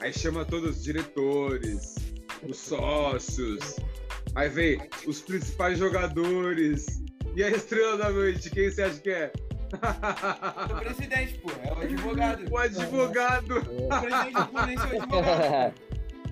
[0.00, 1.94] Aí chama todos os diretores,
[2.42, 3.76] os sócios.
[4.34, 7.00] Aí vem os principais jogadores.
[7.36, 9.32] E a estrela da noite, quem você acha que é?
[10.68, 11.50] É o presidente, pô.
[11.62, 12.50] É o advogado.
[12.52, 13.56] o advogado.
[13.58, 15.74] O presidente do Fluminense é o advogado.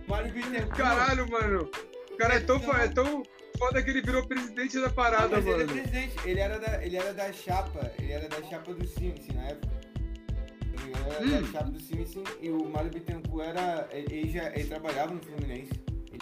[0.09, 0.77] Mário Bittencourt.
[0.77, 1.71] Caralho, mano.
[2.11, 3.23] O cara é tão, é tão
[3.59, 5.73] foda que ele virou presidente da Não, parada, mas ele é mano.
[5.81, 6.17] presidente.
[6.29, 7.93] Ele era da, ele era da chapa.
[7.99, 9.73] Ele era da chapa do Sim, assim, na época.
[9.73, 11.41] Tá era Hum.
[11.43, 12.05] da chapa do Sim.
[12.41, 13.89] E o Mário Bittencourt era.
[13.93, 15.73] Ele, ele já, ele trabalhava no Fluminense.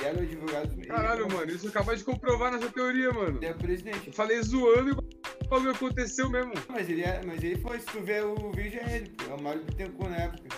[0.02, 3.36] O advogado do Caralho, mano, isso acabou de comprovar nessa teoria, mano.
[3.38, 4.06] Ele é presidente.
[4.08, 6.52] Eu falei zoando e o bagulho aconteceu mesmo.
[6.68, 9.30] Mas ele, é, mas ele foi, se tu ver o vídeo, é ele, pô.
[9.30, 10.48] É o Mário Bittencourt na época.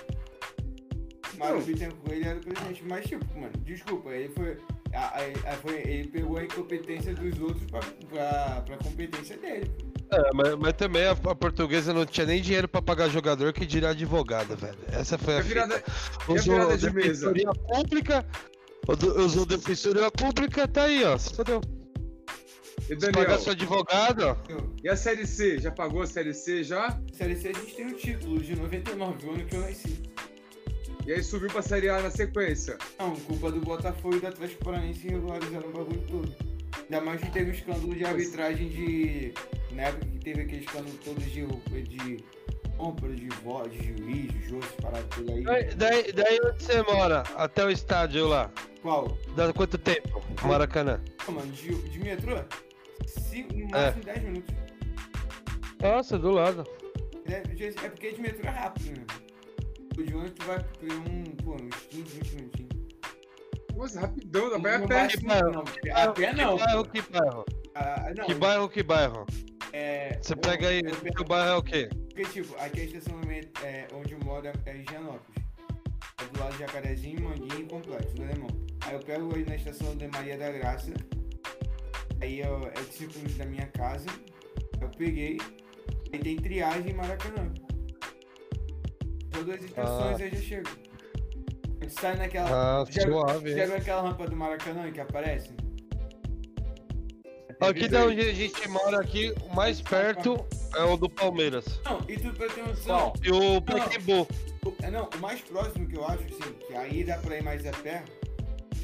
[1.35, 1.63] O Mário Não.
[1.63, 2.85] Bittencourt, ele era o presidente.
[2.87, 4.57] Mas, tipo, mano, desculpa, ele foi.
[4.95, 9.71] a- a- a- foi- ele pegou a incompetência dos outros pra, pra, pra competência dele.
[9.79, 9.93] pô.
[10.15, 13.65] É, mas, mas também a, a portuguesa não tinha nem dinheiro pra pagar jogador que
[13.65, 14.77] dirá advogada, velho.
[14.93, 15.91] Essa foi a É virada, fita.
[16.29, 17.33] e a Usou virada de mesa?
[17.33, 17.51] defensoria
[18.87, 21.16] pública, usou defensoria pública, tá aí, ó.
[21.16, 21.61] Se fodeu.
[22.88, 24.37] E Daniel, pagar seu advogado, ó.
[24.83, 25.59] E a Série C?
[25.59, 26.99] Já pagou a Série C já?
[27.12, 30.03] Série C a gente tem o título de 99, o ano que eu nasci.
[31.07, 32.79] E aí subiu pra Série A na sequência.
[32.99, 36.35] Não, culpa do Botafogo e do Atlético Paranaense regularizaram o bagulho todo.
[36.85, 39.35] Ainda mais que teve o escândalo de arbitragem de.
[39.73, 41.47] Na época que teve aquele escândalo todo de,
[41.88, 42.25] de
[42.83, 45.45] compra de voz, de juiz, de juiz, parado tudo aí.
[45.45, 47.23] Daí, daí, daí onde você mora?
[47.37, 48.51] Até o estádio lá.
[48.83, 49.16] Qual?
[49.37, 50.21] Dá quanto tempo?
[50.42, 51.01] Maracanã.
[51.29, 52.35] Não, mano, de, de metrô?
[53.07, 53.87] Cinco, no É.
[53.87, 54.55] máximo 10 minutos.
[55.81, 56.64] Nossa, do lado.
[57.27, 59.07] É, de- é porque de metrô é rápido, né?
[59.97, 62.73] O de ônibus tu vai ter um, pô, uns 15, 20 minutinhos.
[63.77, 65.07] Nossa, rapidão, dá pra ir a Não pé.
[65.09, 65.51] Que bairro?
[65.53, 66.57] não, a pé não.
[66.57, 67.45] Que bairro, que bairro?
[67.77, 69.27] Ah, não, Que bairro, que bairro?
[69.73, 70.81] é, Você pega aí,
[71.21, 71.88] o bairro é o quê?
[72.14, 73.18] Porque, tipo, aqui a estação
[73.62, 75.42] é, onde eu moro é é Higienópolis.
[76.20, 78.48] É do lado de Jacarezinho, Manguinho e Complexo, do Alemão.
[78.83, 80.92] Aí eu pego aí na estação de Maria da Graça.
[82.20, 84.07] Aí eu, é de 5 minutos da minha casa.
[84.81, 85.38] Eu peguei.
[86.12, 87.51] Aí tem triagem em Maracanã.
[89.33, 90.25] São duas estações Ah.
[90.25, 90.68] aí já chego.
[91.81, 92.83] A gente sai naquela.
[92.83, 95.62] Ah, já, suave, já aquela rampa do Maracanã que aparece?
[97.68, 100.44] Aqui da onde a gente mora aqui, o mais perto
[100.75, 101.81] é o do Palmeiras.
[101.85, 103.12] Não, e tu pra ter noção.
[103.22, 104.27] E o Pacaembu.
[104.83, 107.66] É, não, o mais próximo que eu acho, assim, que aí dá pra ir mais
[107.66, 108.05] a pé,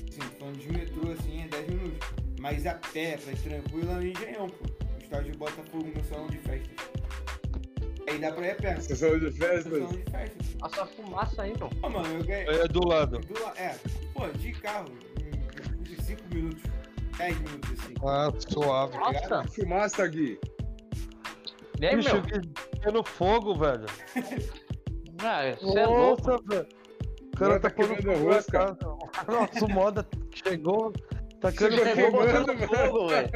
[0.08, 2.08] assim, falando de metrô, assim, é 10 minutos.
[2.40, 4.64] Mas a pé, pra ir tranquilo, é no Engenhão, pô.
[4.64, 6.70] O estádio de Botafogo no salão de festas.
[8.08, 8.80] Aí dá pra ir a pé.
[8.80, 9.72] Sessão de No festas.
[9.72, 10.46] salão de festas.
[10.60, 11.70] Passa fumaça aí, não.
[11.82, 12.46] Ó, mano, eu ganhei.
[12.48, 13.18] É do lado.
[13.18, 13.74] do la- é,
[14.14, 14.88] pô, de carro,
[15.20, 16.62] em 5 minutos,
[17.18, 17.94] 10 minutos, assim.
[18.04, 18.96] Ah, suave.
[18.96, 19.44] Nossa!
[19.48, 20.38] Fumaça, Gui.
[21.80, 22.22] E aí, Bicho, meu?
[22.22, 23.86] que no fogo, velho.
[25.22, 26.28] Ah, você é louco.
[26.30, 26.66] Nossa, velho.
[27.34, 28.58] O cara tá tá queimando rosca.
[28.58, 28.78] casa.
[29.28, 30.92] Nossa, o moda chegou,
[31.40, 32.24] tacando Chegou fogo.
[32.26, 33.30] queimando, fogo, velho.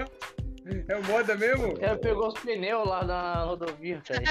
[0.88, 1.75] É moda mesmo?
[1.81, 4.23] Ela pegou os pneus lá na rodovia, velho.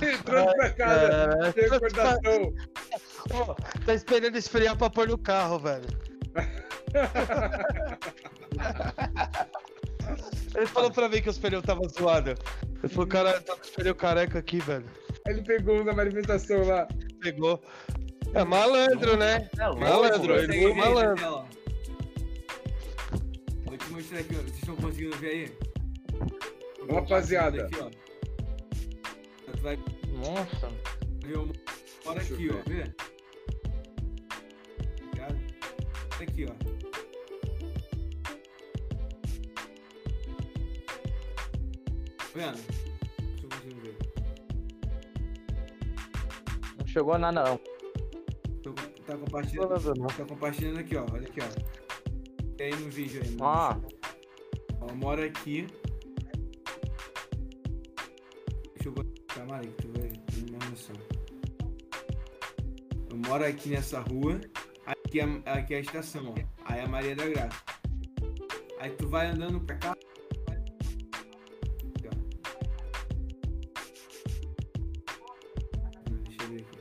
[0.00, 1.38] Entrando pra casa.
[1.46, 2.54] É, Sem recordação.
[3.32, 5.88] Ó, tá esperando esfriar pra pôr no carro, velho.
[10.54, 12.34] Ele falou pra mim que os pneus tava zoado.
[12.82, 14.84] Ele falou, cara, tá com os pneus careca aqui, velho.
[15.26, 16.86] Ele pegou um na manifestação lá.
[17.20, 17.62] Pegou.
[18.34, 19.48] É malandro, né?
[19.58, 19.80] É louco.
[19.80, 21.44] Malandro, ele foi malandro.
[23.64, 24.42] Vou te mostrar aqui, ó.
[24.42, 25.52] Vocês estão conseguindo ver aí?
[26.90, 27.64] Rapaziada.
[27.64, 27.90] Aqui, ó.
[29.62, 29.78] Vai
[30.08, 30.68] Nossa.
[31.22, 31.38] ver
[32.06, 32.62] hora Deixa aqui, ó.
[32.68, 32.94] Vê?
[35.04, 35.38] Ligado?
[36.20, 36.54] Aqui, ó.
[42.18, 42.56] Tá vendo?
[42.56, 43.96] Deixa eu conseguir ver.
[46.78, 47.60] Não chegou nada, não.
[48.62, 49.94] Tô, tá compartilhando.
[49.94, 50.06] Não.
[50.06, 51.06] Tá compartilhando aqui, ó.
[51.12, 51.48] Olha aqui, ó.
[52.58, 53.30] E aí no vídeo aí.
[53.36, 53.80] no Ah,
[54.80, 55.66] Ó, eu moro aqui.
[58.74, 61.21] Deixa eu botar mais que tu vai ter uma noção.
[63.22, 64.40] Eu moro aqui nessa rua.
[64.84, 66.34] Aqui é, aqui é a estação, ó.
[66.64, 67.62] Aí é a Maria da Graça.
[68.80, 69.92] Aí tu vai andando pra cá.
[70.50, 72.10] Aqui, ó.
[76.24, 76.78] Deixa eu ver aqui.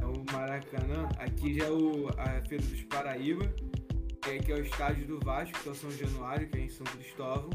[0.00, 1.08] É o Maracanã.
[1.18, 3.52] Aqui já é o, a Feira dos Paraíba.
[4.26, 6.68] E aqui é o estádio do Vasco, que é o São Januário, que é em
[6.70, 7.50] São Cristóvão.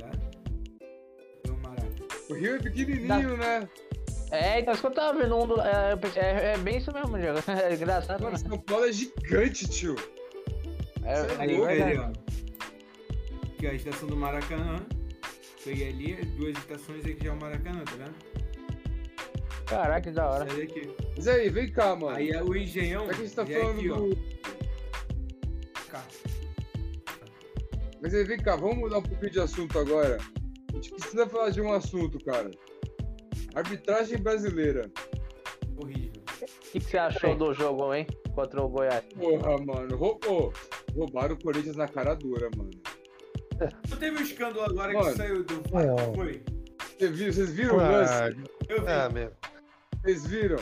[0.00, 1.88] É o Maraca.
[2.30, 3.68] O Rio é pequenininho, né?
[4.30, 5.60] É, então isso que eu tava vendo um do.
[5.60, 7.38] É, é, é bem isso mesmo, Diego.
[7.48, 8.48] É engraçado, Mano, né?
[8.48, 9.96] São Paulo é gigante, tio.
[11.02, 12.06] É, é Aí, louco, ali, ó.
[13.54, 14.76] Aqui é a estação do Maracanã.
[15.64, 18.14] Peguei ali, duas estações aqui já é o Maracanã, tá vendo?
[19.66, 20.46] Caraca, que da hora.
[20.48, 20.90] Sai daqui.
[21.16, 22.16] Mas aí, vem cá, mano.
[22.16, 23.06] Aí é o Engenhão.
[23.06, 23.96] Que a gente tá é falando aqui, ó.
[23.96, 24.18] do.
[25.90, 26.04] Cá.
[28.00, 30.18] Mas aí, vem cá, vamos mudar um pouquinho de assunto agora.
[30.70, 32.50] A gente precisa falar de um assunto, cara.
[33.54, 34.90] Arbitragem brasileira.
[35.76, 36.22] Horrível.
[36.40, 38.06] O que, que você achou do jogo, hein?
[38.34, 39.02] Contra o Goiás.
[39.18, 39.96] Porra, mano.
[39.96, 40.52] Roubou.
[40.94, 42.70] Roubaram o Corinthians na cara dura, mano.
[43.90, 45.10] Não teve um escândalo agora Mano.
[45.10, 45.54] que saiu do?
[45.72, 46.14] Não.
[46.14, 46.42] Foi?
[46.96, 48.12] Você viu- Vocês viram o lance?
[48.12, 48.28] Ah,
[48.68, 48.88] Eu vi.
[48.90, 49.32] é, meu.
[50.04, 50.56] Vocês viram?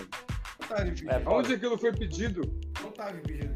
[0.61, 1.11] Não tava impedido.
[1.11, 2.40] É, Aonde aquilo foi pedido?
[2.83, 3.55] Não tava impedido.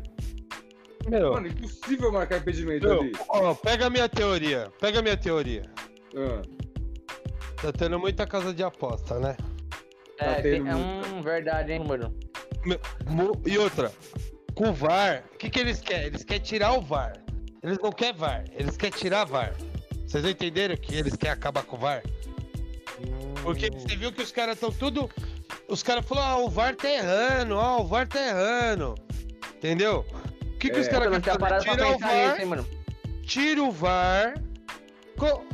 [1.09, 3.13] Meu, Mano, impossível marcar impedimento meu, ali.
[3.31, 4.71] ó, pega a minha teoria.
[4.79, 5.63] Pega a minha teoria.
[6.15, 6.43] Ah,
[7.63, 9.37] Tá tendo muita casa de aposta, né?
[10.19, 12.15] Tá É, tendo tem- é um verdade, hein, mano.
[13.47, 13.93] E outra,
[14.55, 16.07] com o VAR, o que, que eles querem?
[16.07, 17.15] Eles querem tirar o VAR.
[17.63, 19.55] Eles não querem VAR, eles querem tirar VAR.
[20.07, 22.03] Vocês entenderam que eles querem acabar com o VAR?
[23.43, 25.11] Porque você viu que os caras estão tudo.
[25.69, 28.95] Os caras falaram, ah, o VAR tá errando, ó, o VAR tá errando.
[29.57, 30.05] Entendeu?
[30.43, 30.91] O que, que os É.
[30.91, 31.39] Eu caras querem fazer?
[31.39, 32.67] pra Tirar o VAR, hein, mano.
[33.23, 34.35] tira o VAR.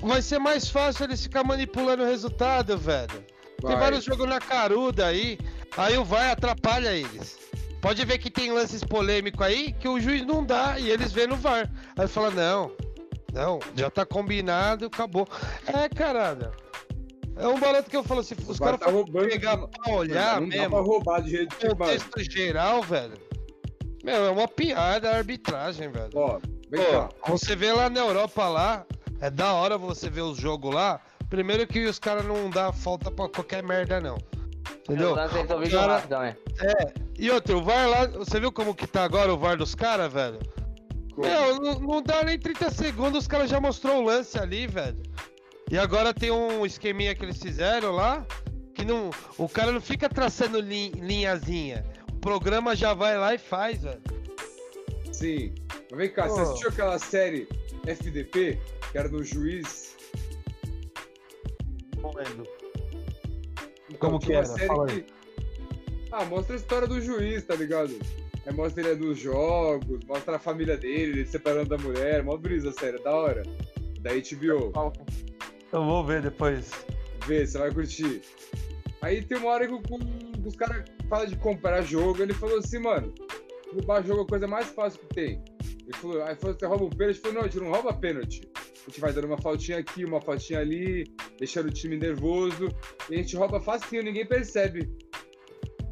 [0.03, 3.25] Vai ser mais fácil eles ficar manipulando o resultado, velho.
[3.61, 3.77] Tem vai.
[3.77, 5.39] vários jogos na caruda aí,
[5.77, 7.39] aí o VAR atrapalha eles.
[7.81, 11.27] Pode ver que tem lances polêmicos aí que o juiz não dá e eles vê
[11.27, 11.71] no VAR.
[11.97, 12.73] Aí fala, não,
[13.33, 15.27] não, já tá combinado, acabou.
[15.67, 16.51] É, caralho.
[17.37, 19.29] É um barato que eu falo, se os caras tá roubando.
[19.29, 21.77] pegar pra olhar não dá pra mesmo, roubar de jeito mano.
[21.77, 23.13] contexto geral, velho.
[24.03, 26.11] Meu, é uma piada a arbitragem, velho.
[26.15, 27.09] Ó, Pô, cá.
[27.29, 28.87] você vê lá na Europa lá,
[29.21, 31.01] é da hora você ver os jogos lá.
[31.29, 34.17] Primeiro que os caras não dão falta pra qualquer merda, não.
[34.89, 35.13] Entendeu?
[35.13, 36.37] O resolvido Cara- também.
[37.19, 40.13] E outro, o VAR lá, você viu como que tá agora o VAR dos caras,
[40.13, 40.39] velho?
[41.17, 45.03] Meu, não, não dá nem 30 segundos, os caras já mostrou o lance ali, velho.
[45.71, 48.25] E agora tem um esqueminha que eles fizeram lá,
[48.75, 49.11] que não.
[49.39, 51.85] O cara não fica traçando lin- linhazinha.
[52.13, 54.01] O programa já vai lá e faz, velho.
[55.11, 55.55] Sim.
[55.91, 56.43] Mas vem cá, você Pô.
[56.51, 57.49] assistiu aquela série
[57.87, 58.61] FDP,
[58.93, 59.97] que era do juiz?
[62.01, 62.47] Não lembro.
[63.89, 64.45] Então, Como que era?
[64.47, 65.03] série Fala aí.
[65.03, 65.13] que-
[66.13, 67.95] Ah, mostra a história do juiz, tá ligado?
[68.47, 72.71] Aí mostra ele dos jogos, mostra a família dele, ele separando da mulher, mó brisa
[72.71, 73.43] a série, da hora.
[74.01, 74.73] Da HBO.
[75.73, 76.71] Eu vou ver depois.
[77.27, 78.23] Vê, você vai curtir.
[79.03, 79.75] Aí tem uma hora que
[80.47, 83.13] os caras falam de comprar jogo, ele falou assim, mano,
[83.73, 85.45] roubar jogo é a coisa mais fácil que tem.
[85.83, 87.17] Ele falou, aí falou, você rouba um pênalti?
[87.17, 88.49] Ele falou, não, a gente não rouba pênalti.
[88.87, 91.05] A gente vai dando uma faltinha aqui, uma faltinha ali,
[91.41, 92.69] deixando o time nervoso,
[93.11, 94.89] e a gente rouba facinho, ninguém percebe.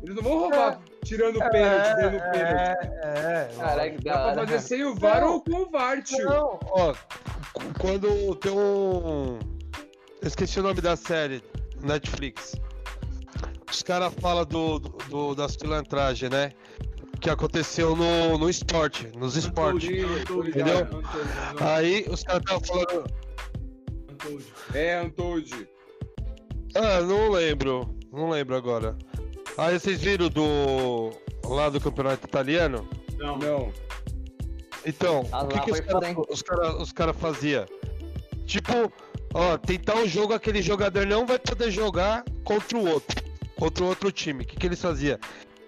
[0.02, 2.88] Eles não vão roubar tirando pênalti, dando pênalti.
[3.02, 3.56] É, é.
[3.58, 5.32] Caralho, que Dá pra fazer sem o VAR Não.
[5.34, 6.24] ou com o VAR, tio.
[6.24, 6.94] Não, ó,
[7.52, 9.38] qu- quando tem um.
[10.22, 11.42] Eu esqueci o nome da série,
[11.82, 12.54] Netflix.
[13.70, 16.50] Os caras falam do, do, do- das pilantragens, né?
[17.24, 19.88] Que aconteceu no, no esporte, nos esportes.
[19.88, 20.86] Entendeu?
[21.58, 23.10] Aí os caras estavam falando.
[24.10, 24.44] Untold.
[24.74, 25.68] É, Untold.
[26.74, 27.96] Ah, não lembro.
[28.12, 28.94] Não lembro agora.
[29.56, 31.12] Aí vocês viram do.
[31.46, 32.86] lá do campeonato italiano?
[33.16, 33.38] Não.
[33.38, 33.72] Não.
[34.84, 37.64] Então, Ah, o que, que os caras cara, os cara faziam?
[38.44, 38.92] Tipo,
[39.32, 43.24] ó, tentar o jogo, aquele jogador não vai poder jogar contra o outro.
[43.56, 44.44] Contra o outro time.
[44.44, 45.18] O que, que eles faziam?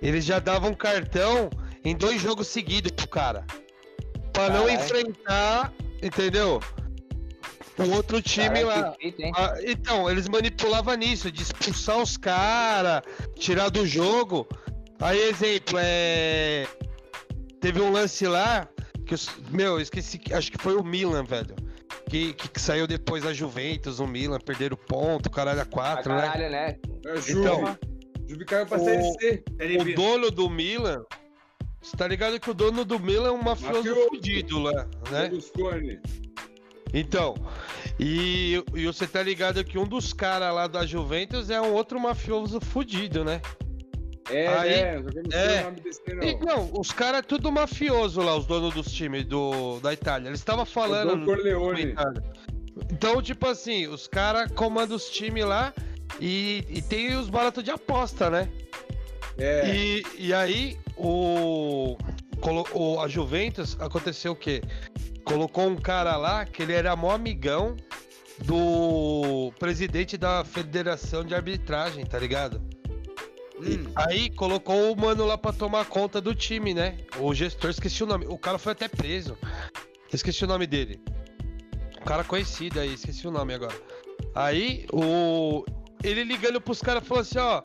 [0.01, 1.51] Eles já davam cartão
[1.85, 3.45] em dois jogos seguidos pro cara.
[4.33, 6.61] Pra não enfrentar, entendeu?
[7.79, 8.95] O outro time lá.
[9.35, 13.03] Ah, então, eles manipulavam nisso, de expulsar os caras,
[13.35, 14.47] tirar do jogo.
[15.01, 16.67] Aí, exemplo, é.
[17.61, 18.67] Teve um lance lá
[19.07, 19.29] que os...
[19.51, 21.55] Meu, eu esqueci, acho que foi o Milan, velho.
[22.09, 26.21] Que, que, que saiu depois da Juventus, o Milan, perderam ponto, caralho, a 4, né?
[26.21, 26.77] caralho, né?
[27.07, 27.41] É Juve.
[27.41, 27.79] Então,
[28.29, 29.45] Juve caiu pra o- Série C.
[29.57, 31.05] Série o dono do Milan.
[31.81, 35.31] Você tá ligado que o dono do Milan é um mafioso fudido lá, né?
[36.93, 37.35] Então,
[38.01, 42.01] e, e você tá ligado que um dos caras lá da Juventus é um outro
[42.01, 43.41] mafioso fudido, né?
[44.31, 45.61] É, Aí- é, não sei é.
[45.61, 46.57] o nome desse aí, E, não.
[46.73, 50.29] não, os caras é tudo mafioso lá, os donos dos times do, da Itália.
[50.29, 51.11] Eles estavam falando.
[51.11, 51.95] Don no Corleone.
[52.91, 55.73] Então, tipo assim, os caras comandam os times lá
[56.21, 58.49] e, e tem os baratos de aposta, né?
[59.39, 61.97] É, E, e aí, o,
[62.73, 64.63] o- a Juventus, aconteceu o quê?
[65.25, 67.77] Colocou um cara lá que ele era mó amigão
[68.45, 72.63] do presidente da Federação de Arbitragem, tá ligado?
[73.59, 73.91] Hum.
[73.97, 76.99] Aí colocou o mano lá pra tomar conta do time, né?
[77.19, 78.27] O gestor, esqueci o nome.
[78.27, 79.37] O cara foi até preso.
[80.13, 81.01] Esqueci o nome dele.
[82.01, 83.75] Um cara conhecido aí, esqueci o nome agora.
[84.35, 85.65] Aí, o.
[86.07, 87.61] Ele ligando pros caras falou assim, ó.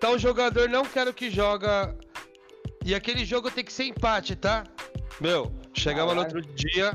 [0.00, 1.96] Tal jogador não quero que joga.
[2.84, 4.64] E aquele jogo tem que ser empate, tá?
[5.20, 6.38] Meu, chegava no Caralho.
[6.38, 6.92] outro dia,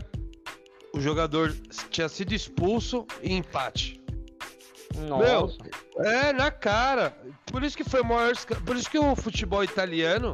[0.94, 1.56] o jogador
[1.90, 4.00] tinha sido expulso e empate.
[5.08, 5.58] Nossa.
[5.98, 7.18] É, na cara.
[7.46, 8.34] Por isso que foi o maior.
[8.66, 10.34] Por isso que o futebol italiano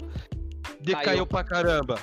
[0.81, 1.27] decaiu Caiu.
[1.27, 1.99] pra caramba.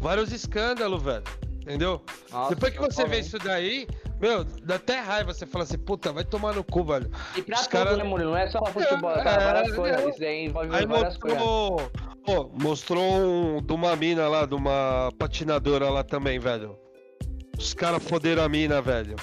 [0.00, 1.24] Vários escândalos, velho.
[1.62, 2.02] Entendeu?
[2.30, 3.88] Nossa, Depois que você tô vê isso daí,
[4.24, 7.10] Meu, dá até raiva você falar assim, puta, vai tomar no cu, velho.
[7.36, 8.30] E pra Os tudo, cara- né, Murilo?
[8.30, 9.38] Não é só pra futebol, É, tá?
[9.38, 10.00] Várias é, coisas.
[10.00, 10.08] é.
[10.08, 11.38] Isso aí envolve Aí várias coisas.
[11.38, 11.90] mostrou.
[12.24, 16.74] Pô, mostrou um de uma mina lá, de uma patinadora lá também, velho.
[17.58, 19.14] Os caras foderam a mina, velho.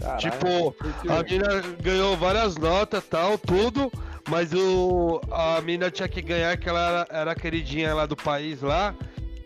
[0.00, 0.18] Caralho.
[0.20, 0.76] Tipo,
[1.10, 3.90] a mina ganhou várias notas tal, tudo.
[4.28, 8.14] Mas o, a mina tinha que ganhar, que ela era, era a queridinha lá do
[8.14, 8.94] país lá.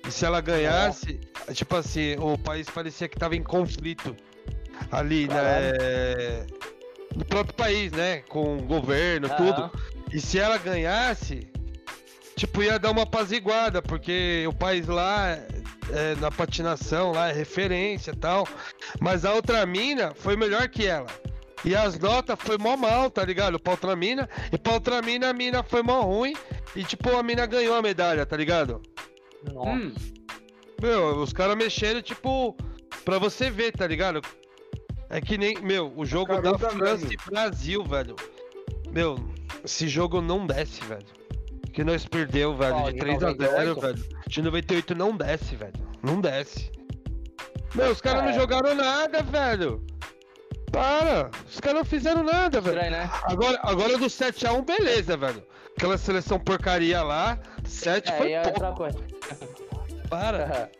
[0.06, 1.18] E se ela ganhasse,
[1.54, 4.14] tipo assim, o país parecia que tava em conflito.
[4.90, 6.46] Ali, né?
[7.14, 8.18] No próprio país, né?
[8.28, 9.70] Com o governo, tudo.
[10.12, 11.48] E se ela ganhasse,
[12.36, 15.38] tipo, ia dar uma apaziguada, porque o país lá,
[15.92, 18.46] é, na patinação, lá é referência e tal.
[19.00, 21.06] Mas a outra mina foi melhor que ela.
[21.64, 23.58] E as notas foi mó mal, tá ligado?
[23.60, 24.28] Pra outra mina.
[24.52, 26.34] E pra outra mina, a mina foi mó ruim.
[26.74, 28.80] E tipo, a mina ganhou a medalha, tá ligado?
[29.52, 29.70] Nossa.
[29.70, 29.94] Hum,
[30.80, 32.56] Meu, os caras mexendo, tipo,
[33.04, 34.22] pra você ver, tá ligado?
[35.10, 38.14] É que nem, meu, o jogo da França e Brasil, velho.
[38.90, 39.18] Meu,
[39.64, 41.04] esse jogo não desce, velho.
[41.72, 43.36] Que nós perdeu, velho, Qual, de de 3 a 0
[43.76, 43.80] 98?
[43.80, 44.04] velho.
[44.26, 45.72] De 98 não desce, velho.
[46.02, 46.70] Não desce.
[47.74, 48.26] Meu, os caras É.
[48.26, 49.84] não jogaram nada, velho.
[50.72, 51.30] Para!
[51.48, 52.76] Os caras não fizeram nada, velho.
[52.76, 53.10] Estranho, né?
[53.24, 55.42] Agora, agora do 7x1, beleza, velho.
[55.76, 58.62] Aquela seleção porcaria lá, 7 É, foi é pouco.
[58.64, 58.98] outra coisa.
[60.08, 60.70] Para.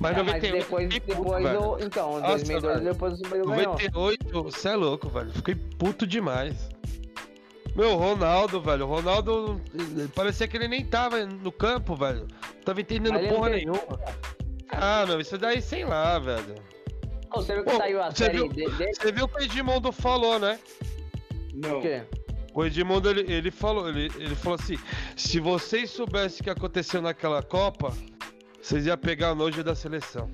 [0.00, 1.60] Mas É, mas 98 depois, fiquei puto, depois velho.
[1.62, 1.80] o.
[1.80, 2.92] Então, Nossa, 2002 velho.
[2.92, 3.72] depois o Brasil ganhou.
[3.72, 5.30] 98, você é louco, velho.
[5.32, 6.68] Fiquei puto demais.
[7.76, 8.86] Meu, Ronaldo, velho.
[8.86, 9.60] Ronaldo
[10.14, 12.26] parecia que ele nem tava no campo, velho.
[12.64, 14.00] Tava entendendo ele porra não- nenhuma.
[14.70, 16.54] Ah, meu, isso daí sei lá, velho.
[17.32, 18.94] Ô, você viu que Pô, saiu a você série viu- de- dele?
[18.94, 20.58] Você viu o que o Edmundo falou, né?
[21.52, 21.78] não.
[21.78, 22.02] O quê?
[22.52, 24.78] O Edmundo, ele, ele falou, ele, ele falou assim,
[25.16, 27.92] se vocês soubessem o que aconteceu naquela Copa,
[28.64, 30.30] vocês iam pegar nojo da seleção.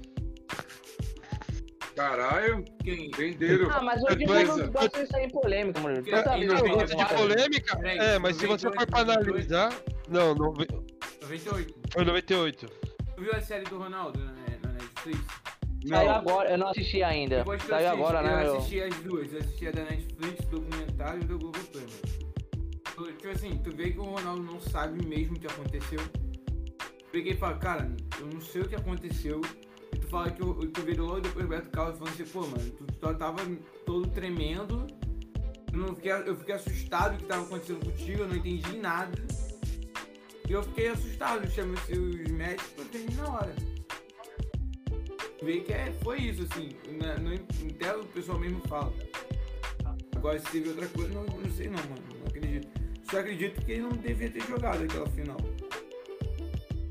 [1.97, 3.11] Caralho, Quem?
[3.11, 3.71] venderam.
[3.71, 4.23] Ah, mas o Coisa.
[4.23, 6.03] Edmundo gosta de sair em polêmica, mano.
[6.03, 7.77] Que- Toda e vez não gosta de polêmica?
[7.77, 9.29] Peraí, É, mas se você 98, for pra 98.
[9.29, 9.83] analisar...
[10.09, 11.75] Não, não, 98.
[11.93, 12.67] foi 98.
[13.17, 15.19] Tu viu a série do Ronaldo na, na Netflix?
[15.87, 17.37] Saiu Não, agora, eu não assisti ainda.
[17.37, 18.43] Eu Saiu assisti, agora, né?
[18.43, 18.57] Eu Eu...
[18.59, 19.33] assisti as duas.
[19.33, 22.31] Eu assisti a da Netflix, documentário e do Google Play, mano.
[22.97, 26.01] Tu- Tipo assim, tu vê que o Ronaldo não sabe mesmo o que aconteceu.
[27.11, 29.41] Que ele fala, cara, eu não sei o que aconteceu.
[29.93, 32.47] E tu fala que o, tu vê logo depois o Roberto Carlos falando assim, pô,
[32.47, 33.39] mano, tu, tu tava
[33.85, 34.87] todo tremendo.
[35.73, 39.13] Eu, não fiquei, eu fiquei assustado o que tava acontecendo contigo, eu não entendi nada.
[40.49, 43.55] E eu fiquei assustado, eu chamei os médicos eu entendi na hora.
[45.43, 46.71] Vê que é, foi isso, assim.
[46.99, 48.93] Na, no, até o pessoal mesmo fala.
[50.17, 52.03] Agora, se teve outra coisa, não, não sei não, mano.
[52.19, 52.69] Não acredito.
[53.11, 55.39] Só acredito que ele não devia ter jogado aquela final.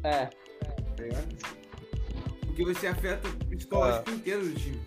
[0.03, 0.25] É.
[0.25, 1.35] Tá ligado?
[2.45, 4.81] Porque você afeta o psicológico inteiro do time.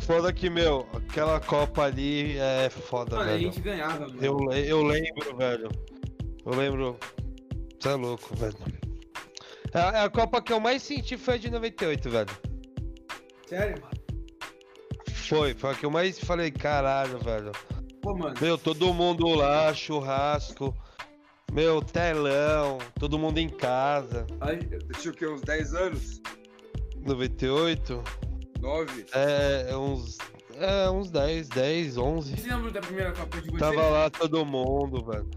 [0.00, 3.44] Foda que, meu, aquela Copa ali é foda, Mano, a velho.
[3.44, 4.18] gente ganhava, mano.
[4.22, 5.70] Eu, eu lembro, velho.
[6.44, 6.98] Eu lembro.
[7.80, 8.56] Você é louco, velho.
[9.72, 12.30] A, a Copa que eu mais senti foi a de 98, velho.
[13.46, 13.82] Sério?
[15.10, 17.52] Foi, foi a que eu mais falei, caralho, velho.
[18.02, 18.34] Pô, mano.
[18.38, 20.76] Meu, todo mundo lá, churrasco.
[21.54, 24.26] Meu, telão, todo mundo em casa.
[24.40, 25.26] Aí, eu tinha o quê?
[25.26, 26.20] Uns 10 anos?
[27.00, 28.02] 98?
[28.60, 29.06] 9?
[29.12, 30.18] É, uns.
[30.58, 32.30] É, uns 10, 10, 11.
[32.36, 33.60] Vocês lembram da primeira Copa de vocês?
[33.60, 35.30] Tava lá todo mundo, velho.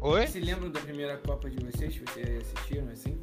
[0.00, 0.26] Oi?
[0.26, 1.98] Vocês lembram da primeira Copa de vocês?
[1.98, 3.12] que Vocês assistiram assim?
[3.12, 3.18] De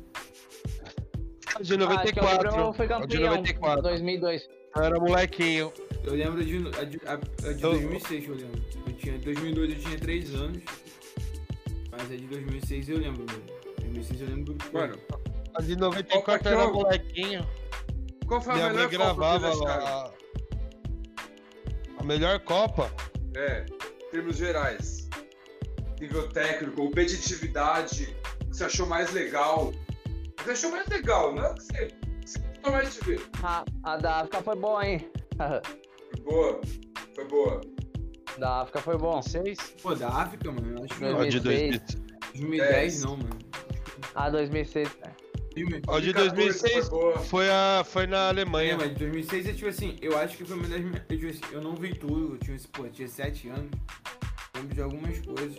[1.52, 2.50] Ah, que eu 94.
[2.52, 3.82] lembro, foi de campeão 94.
[3.82, 4.48] 2002.
[4.76, 5.74] Eu era molequinho.
[6.04, 8.62] Eu lembro de, a de, a, a de Eu- 2006, eu lembro.
[8.88, 10.62] Eu tinha, 2002 eu tinha 3 anos.
[11.92, 13.44] Mas a de 2006 eu lembro, mano.
[13.82, 14.98] 2006 eu lembro do Mano,
[15.56, 17.48] A de 94 Copa eu era eu- molequinho.
[18.28, 19.88] qual foi a Minha melhor Copa que gravava acharam?
[19.88, 20.14] a...
[22.00, 22.92] a melhor Copa.
[23.36, 23.66] É,
[24.06, 25.10] em termos gerais.
[26.00, 29.68] Nível técnico, competitividade, o que você achou mais legal?
[29.68, 32.72] O que você achou mais legal, não é o que você, o que você gostou
[32.72, 33.22] mais de ver.
[33.44, 35.10] A, a da África foi boa, hein?
[36.12, 36.62] Foi boa,
[37.16, 37.62] foi boa.
[38.40, 39.22] Da África foi bom.
[39.22, 39.58] 6?
[39.82, 40.78] Pô, da África, mano.
[40.78, 41.20] Eu acho que Não.
[41.20, 41.96] A de 2006.
[42.34, 43.04] 2010 10.
[43.04, 43.40] não, mano.
[44.16, 44.90] A 2006.
[45.04, 45.10] é.
[45.88, 48.78] A de 2014 2006 Foi foi, a, foi na É, Alemanha.
[48.78, 51.02] mas de 2006 é tipo assim, eu acho que foi uma das minhas.
[51.10, 53.72] Eu, tipo assim, eu não vi tudo, eu tinha, pô, eu tinha 7 anos.
[54.56, 55.58] Lembro de algumas coisas.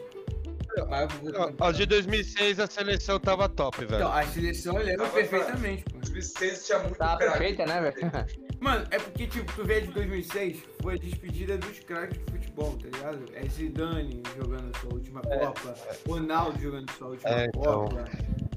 [1.61, 3.97] A de 2006 a seleção tava top, velho.
[3.97, 5.99] Então, a seleção eu lembro Tava perfeitamente, pô.
[5.99, 7.33] 2006 tinha muito Tá craque.
[7.39, 8.11] perfeita, né, velho?
[8.61, 12.25] Mano, é porque, tipo, tu vê a de 2006, foi a despedida dos craques de
[12.33, 13.25] futebol, tá ligado?
[13.35, 15.75] É Zidane jogando sua última Copa,
[16.07, 17.63] Ronaldo jogando sua última É, então.
[17.63, 18.05] Copa,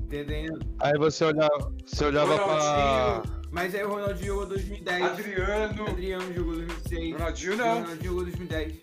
[0.01, 0.59] entendendo?
[0.79, 3.23] Aí você olhava, você olhava pra.
[3.49, 5.03] Mas aí o Ronaldinho jogou 2010.
[5.05, 5.87] Adriano.
[5.87, 7.13] Adriano jogou 2006.
[7.13, 7.73] Ronaldinho O não.
[7.81, 8.73] Ronaldinho jogou 2010.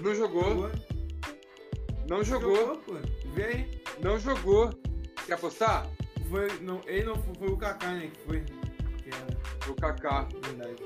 [0.00, 0.70] Não jogou.
[2.08, 2.76] Não jogou.
[2.78, 2.94] pô.
[3.34, 3.82] Vê aí.
[4.00, 4.70] Não jogou.
[5.26, 5.86] Quer apostar?
[6.28, 8.10] Foi, não, ele não foi, foi o Kaká, né?
[8.12, 8.40] Que foi.
[8.40, 10.28] Que era O Kaká.
[10.44, 10.76] verdade.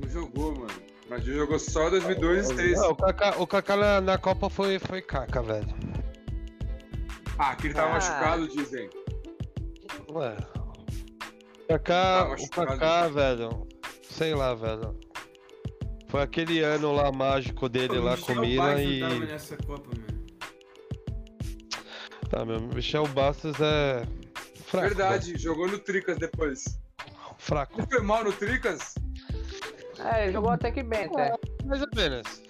[0.00, 0.84] Não jogou, mano.
[1.08, 2.16] Mas jogou só 2002
[2.50, 2.80] e 2003.
[2.80, 5.68] Não, o Kaká, o Kaká na, na Copa foi, foi caca, velho.
[7.38, 7.94] Ah, que ele tava Ah.
[7.94, 8.88] machucado, dizem.
[10.10, 10.36] Ué.
[11.64, 12.48] O Kaká, o.
[12.50, 13.66] Kaká, velho.
[14.02, 14.98] Sei lá, velho.
[16.14, 19.00] Foi aquele ano lá mágico dele O lá Michel com o Milan e.
[19.00, 20.24] tava nessa Copa, mano.
[22.30, 22.60] Tá, meu.
[22.60, 24.06] Michel Bastos é.
[24.64, 26.78] Fraco, Verdade, jogou no Tricas depois.
[27.36, 27.80] Fraco.
[27.80, 28.94] Ele foi mal no Tricas?
[29.98, 31.34] É, ele jogou até que bem, até.
[31.64, 32.42] Mais ou menos.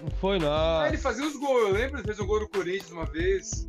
[0.00, 0.50] Não foi, não.
[0.50, 3.68] Ah, ele fazia os gols, eu lembro, ele fez um gol no Corinthians uma vez.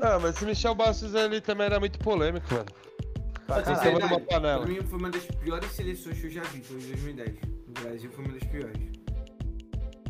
[0.00, 2.66] Ah, mas esse Michel Bastos ele também era muito polêmico, mano.
[3.48, 4.20] Caralho.
[4.26, 4.62] panela.
[4.64, 7.36] Pra mim foi uma das piores seleções que eu já vi, foi em 2010.
[7.66, 8.78] No Brasil foi uma das piores.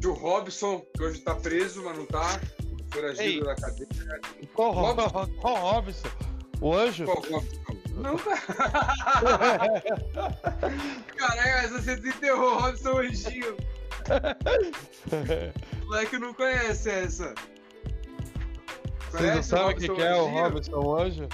[0.05, 2.41] O Robson, que hoje tá preso, mas não tá.
[2.91, 3.89] Foragido da cadeia.
[4.55, 4.95] Qual, Ro-
[5.41, 6.09] qual Robson?
[6.61, 7.05] O anjo?
[7.05, 7.59] Qual Robson?
[7.97, 8.17] Não,
[11.17, 13.57] Caralho, mas você desenterrou o Robson Anjinho.
[15.83, 17.35] O moleque não conhece essa.
[19.11, 21.29] Vocês não sabem o que, que é o Robson o anjo?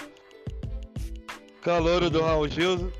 [1.64, 2.92] Calouro do Raul Gil.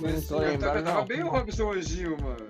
[0.00, 2.48] Não tô Eu lembrado, tava, eu tava bem o Robson Anjinho, mano.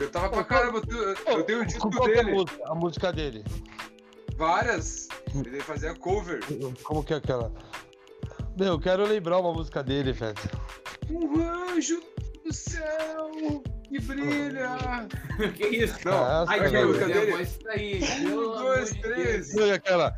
[0.00, 2.34] Eu tava pra caramba, eu, eu dei o disco Qual que é a dele.
[2.36, 3.44] música, a música dele?
[4.36, 5.08] Várias.
[5.34, 6.40] Ele fazia cover.
[6.82, 7.52] Como que é aquela?
[8.58, 10.34] Meu, eu quero lembrar uma música dele, velho.
[11.10, 11.40] Um
[11.72, 12.02] anjo
[12.44, 13.30] do céu
[13.84, 14.76] que brilha.
[15.56, 15.98] que isso?
[16.04, 17.46] Não, Ai, Qual que é a música dele?
[17.46, 18.00] tá aí.
[18.26, 19.54] Um, dois, três.
[19.54, 20.12] E aquela.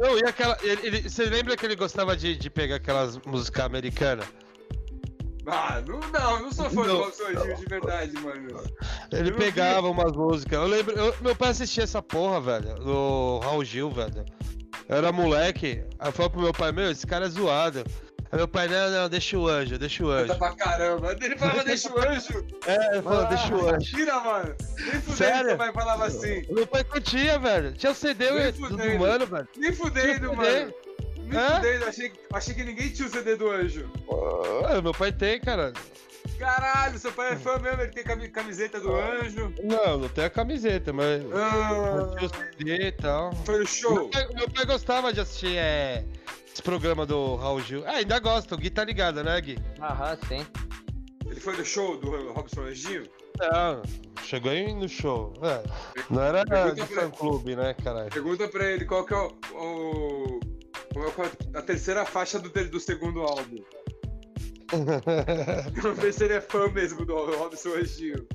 [0.00, 0.56] Não, e aquela.
[0.62, 4.26] Ele, ele- você lembra que ele gostava de, de pegar aquelas músicas americanas?
[5.46, 8.62] Ah, não, não, não sou fã do Anjinho de verdade, mano.
[9.10, 10.58] Ele pegava umas músicas.
[10.58, 10.94] Eu lembro.
[10.96, 12.74] eu- meu pai assistia essa porra, velho.
[12.76, 14.24] Do Raul Gil, velho.
[14.88, 15.82] Eu era moleque.
[15.98, 17.84] Aí eu falei pro meu pai, meu, esse cara é zoado.
[18.32, 20.38] Aí meu pai, não, não, deixa o anjo, deixa o Tá anjo.
[20.38, 21.16] pra caramba.
[21.20, 22.46] Ele falava, deixa o anjo.
[22.66, 23.72] É, ele falou, deixa o anjo.
[23.96, 24.54] Mentira, mano.
[24.78, 25.48] Nem fudendo Sério?
[25.48, 26.46] seu pai falava assim.
[26.48, 27.72] Meu pai curtia, velho.
[27.72, 29.48] Tinha o CD Nem do, do mano, velho.
[29.56, 30.74] Nem fudendo, mano.
[31.18, 31.56] Nem Hã?
[31.56, 31.84] fudendo.
[31.86, 33.90] Achei, achei que ninguém tinha o CD do anjo.
[34.68, 35.72] Ah, meu pai tem, cara.
[36.38, 37.82] Caralho, seu pai é fã mesmo.
[37.82, 39.52] Ele tem cami- camiseta do anjo.
[39.62, 41.20] Não, não tem a camiseta, mas.
[41.34, 43.32] Ah, Tinha o CD e tal.
[43.44, 44.08] foi no Meu show.
[44.10, 46.04] pai, meu pai gostava de assistir é,
[46.52, 47.82] esse programa do Raul Gil.
[47.86, 49.58] Ah, ainda gosta, o Gui tá ligado, né, Gui?
[49.80, 50.46] Aham, sim.
[51.26, 53.04] Ele foi no show do Robson Anjinho?
[53.38, 53.82] Não,
[54.24, 55.32] chegou aí no show.
[55.42, 55.62] É,
[56.10, 58.10] não era Pergunta de fã clube, né, caralho?
[58.10, 59.28] Pergunta pra ele qual que é o.
[59.54, 60.40] o-
[61.14, 63.56] qual é a terceira faixa do, do segundo álbum.
[65.82, 68.26] Vamos ver se ele é fã mesmo do Robson Anjinho.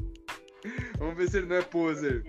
[0.98, 2.24] Vamos ver se ele não é poser.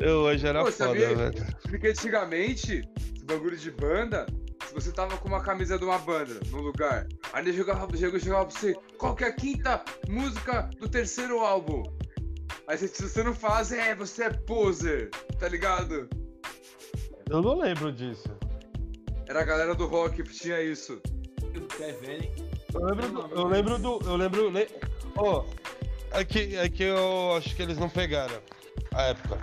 [0.00, 1.14] Eu hoje era Pô, foda, sabia?
[1.14, 1.46] velho.
[1.62, 2.82] Porque antigamente,
[3.14, 4.26] esse bagulho de banda,
[4.66, 8.18] se você tava com uma camisa de uma banda no lugar, aí ele jogava, jogava,
[8.18, 11.82] jogava pra você, qual que é a quinta música do terceiro álbum?
[12.66, 16.08] Aí se você não faz, é, você é poser, tá ligado?
[17.30, 18.28] Eu não lembro disso.
[19.26, 21.00] Era a galera do rock que tinha isso.
[21.80, 22.30] É velho?
[22.74, 23.34] Eu lembro do.
[23.34, 23.98] Eu lembro do.
[24.04, 24.50] Eu lembro.
[24.50, 24.68] Le...
[25.16, 25.44] Ó,
[26.12, 28.40] aqui, aqui eu acho que eles não pegaram
[28.94, 29.40] a época.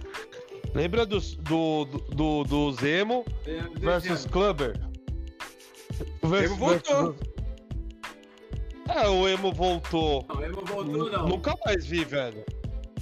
[0.73, 4.94] Lembra dos, do, do, do, do Zemo desse versus ano.
[6.19, 6.39] Clubber?
[6.41, 7.15] Versus- voltou.
[8.87, 10.25] É, o Emo voltou.
[10.29, 11.27] Não, Emo voltou não.
[11.27, 12.43] Nunca mais vi, velho.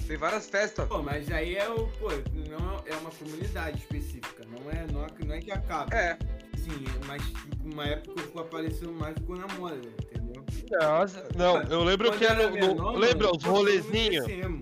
[0.06, 0.86] Tem várias festas.
[0.88, 1.86] Pô, mas aí é o.
[1.98, 2.08] Pô,
[2.50, 4.44] não é uma comunidade específica.
[4.48, 5.94] Não é, não é, não é que acaba.
[5.94, 6.18] É,
[6.56, 10.42] Sim, é, mas tipo, uma época ficou aparecendo mais ficou na moda, entendeu?
[10.80, 12.42] Nossa, não, eu lembro Quando que era.
[12.42, 14.26] era no- menor, mano, lembra os rolezinhos?
[14.28, 14.60] emo.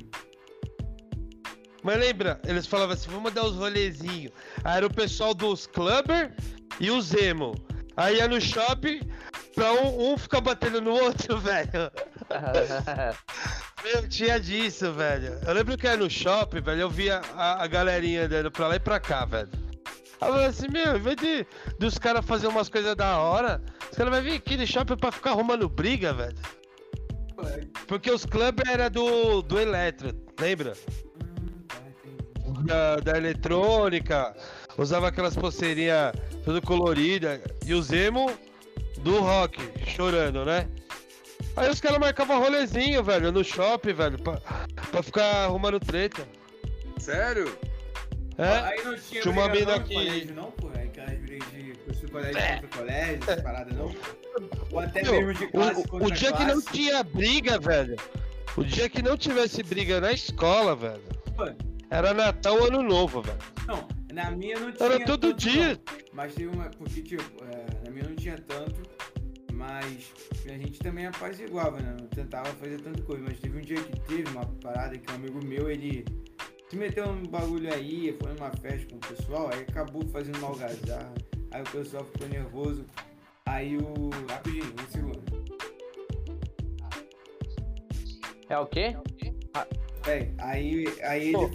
[1.84, 4.32] Mas lembra, eles falavam assim, vamos dar os rolezinhos.
[4.64, 6.34] Aí era o pessoal dos clubber
[6.80, 7.54] e os emo.
[7.96, 9.00] Aí ia no shopping
[9.54, 11.90] pra um, um ficar batendo no outro, velho.
[13.84, 15.38] Meu, tinha disso, velho.
[15.46, 18.76] Eu lembro que era no shopping, velho, eu via a, a galerinha andando pra lá
[18.76, 19.50] e pra cá, velho.
[20.20, 21.46] Aí eu falei assim, meu, em vez de
[21.80, 25.10] dos caras fazer umas coisas da hora, os caras vão vir aqui no shopping pra
[25.10, 26.36] ficar arrumando briga, velho.
[27.88, 30.74] Porque os clubber era do, do Eletro, lembra?
[32.46, 32.66] Entendi.
[32.66, 34.34] da, da eletrônica,
[34.78, 36.12] usava aquelas pulseirinhas
[36.44, 38.30] tudo colorida e o Zemo
[38.98, 40.68] do rock, chorando, né?
[41.56, 44.40] Aí os caras marcavam rolezinho, velho, no shopping, velho, pra,
[44.90, 46.26] pra ficar arrumando treta.
[46.98, 47.56] sério?
[48.38, 48.48] É?
[48.48, 50.70] Aí não tinha Tinha uma briga mina no colégio, não, pô.
[50.74, 53.94] Aí aquelas brigas de pessoal Se o colégio contra colégio, essa parada não.
[54.70, 57.96] Ou até Meu, mesmo de classe O, dia que não tinha briga, velho.
[58.56, 61.02] O dia que não tivesse briga na escola, velho.
[61.36, 61.56] Mano,
[61.90, 63.38] Era Natal ou Ano Novo, velho.
[63.66, 64.88] Não, na minha não tinha.
[64.88, 65.74] Era todo tanto, dia.
[65.74, 65.98] não.
[66.12, 66.70] Mas teve uma.
[66.70, 68.82] Porque, tipo, é, na minha não tinha tanto,
[69.52, 70.12] mas
[70.44, 71.96] a gente também apaziguava, né?
[71.98, 73.24] Não tentava fazer tanta coisa.
[73.24, 76.04] Mas teve um dia que teve uma parada que um amigo meu, ele
[76.68, 80.48] se meteu num bagulho aí, foi numa festa com o pessoal, aí acabou fazendo uma
[80.48, 81.12] algazarra.
[81.50, 82.84] Aí o pessoal ficou nervoso.
[83.46, 84.10] Aí o.
[84.28, 85.42] Rapidinho, um segundo.
[88.48, 88.94] É o quê?
[90.06, 91.48] É, aí, aí ele Pô.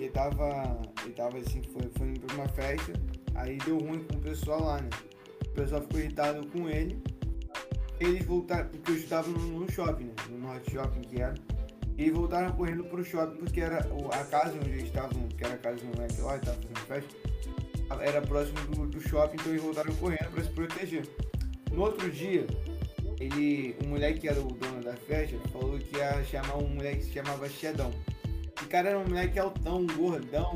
[0.00, 2.92] Ele tava, ele tava assim, foi, foi indo pra uma festa,
[3.34, 4.88] aí deu ruim com o pessoal lá, né?
[5.46, 7.02] O pessoal ficou irritado com ele.
[7.98, 10.14] Eles voltaram, porque eu estava no, no shopping, né?
[10.30, 11.34] No Norte Shopping que era.
[11.98, 15.58] E voltaram correndo pro shopping, porque era a casa onde eles estavam, que era a
[15.58, 17.16] casa do moleque lá, e tava fazendo festa,
[18.00, 21.06] era próximo do, do shopping, então eles voltaram correndo pra se proteger.
[21.70, 22.46] No outro dia,
[23.20, 27.00] ele, o moleque que era o dono da festa falou que ia chamar um moleque
[27.00, 27.92] que se chamava Xedão.
[28.70, 30.54] O cara era um moleque altão, gordão.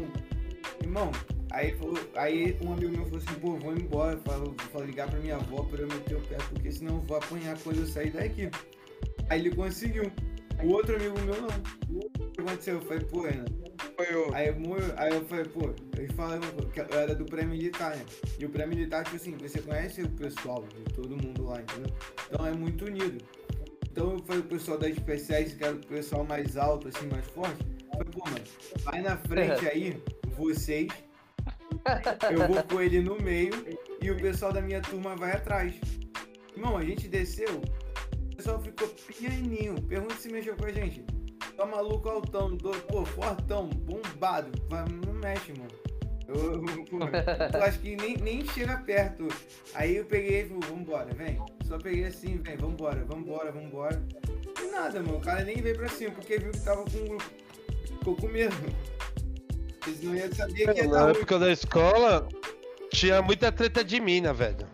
[0.80, 1.10] Irmão,
[1.50, 5.18] aí, falou, aí um amigo meu falou assim, pô, vou embora, falou, falou ligar pra
[5.18, 8.12] minha avó pra eu meter o pé, porque senão eu vou apanhar quando eu sair
[8.12, 8.48] daqui.
[9.28, 10.12] Aí ele conseguiu.
[10.62, 11.48] O outro amigo meu não.
[11.98, 12.74] O que aconteceu?
[12.76, 13.46] Eu falei, pô, Renan.
[14.32, 14.48] Aí,
[14.96, 16.40] aí eu falei, pô, eles falaram
[16.72, 18.04] que eu era do pré-militar, né?
[18.38, 21.92] E o pré-militar, tipo assim, você conhece o pessoal de todo mundo lá, entendeu?
[22.30, 23.24] Então é muito unido.
[23.90, 27.26] Então eu falei pro pessoal das especiais, que era o pessoal mais alto, assim, mais
[27.26, 27.73] forte.
[28.82, 30.02] Vai na frente aí,
[30.36, 30.88] vocês.
[32.30, 33.52] Eu vou com ele no meio
[34.00, 35.74] e o pessoal da minha turma vai atrás.
[36.56, 37.60] Irmão, a gente desceu,
[38.32, 39.80] o pessoal ficou pianinho.
[39.82, 41.04] Pergunta se mexeu com a gente.
[41.56, 44.50] Tá maluco altão, do, pô, fortão, bombado.
[45.04, 45.70] Não mexe, mano.
[46.26, 46.98] Eu, eu- pô,
[47.56, 49.28] eu acho que nem, nem chega perto.
[49.74, 51.38] Aí eu peguei e falei, vambora, vem.
[51.64, 54.02] Só peguei assim, vem, vambora, vambora, vambora.
[54.60, 55.18] E nada, mano.
[55.18, 57.30] O cara nem veio pra cima, porque viu que tava com um grupo.
[58.04, 58.54] Ficou com medo.
[59.86, 61.10] Eles não iam saber que ia Na dar ruim.
[61.12, 62.28] época da escola,
[62.92, 64.68] tinha muita treta de mina, velho.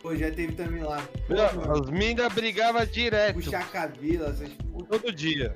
[0.00, 1.06] Pô, já teve também lá.
[1.28, 4.48] Pô, Meu, As minas brigavam direto, puxar cabelo, essas
[4.88, 5.54] todo dia.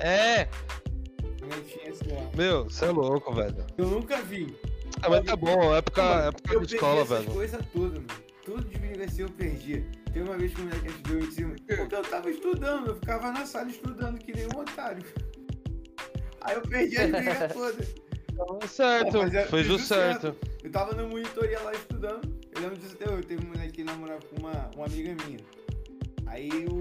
[0.00, 0.44] É,
[1.38, 2.28] Também tinha esse lá.
[2.36, 3.66] meu, você é louco, velho.
[3.78, 4.54] Eu nunca vi.
[5.00, 7.32] Ah, mas tá bom, época, Mano, época eu de perdi escola, essas velho.
[7.32, 8.06] coisas todas, mano.
[8.44, 9.86] Tudo de briga assim eu perdi.
[10.12, 11.56] Tem uma vez que o moleque ajudou em cima.
[11.68, 15.02] Eu tava estudando, eu ficava na sala estudando que nem um otário.
[16.42, 17.88] Aí eu perdi as brigas todas.
[18.60, 20.36] Tá certo, Pô, é- fez o fiz o certo.
[20.62, 22.38] Eu tava na monitoria lá estudando.
[22.54, 23.26] Eu lembro disso até hoje.
[23.26, 25.38] Teve um moleque que namorava com uma, uma amiga minha.
[26.26, 26.76] Aí o,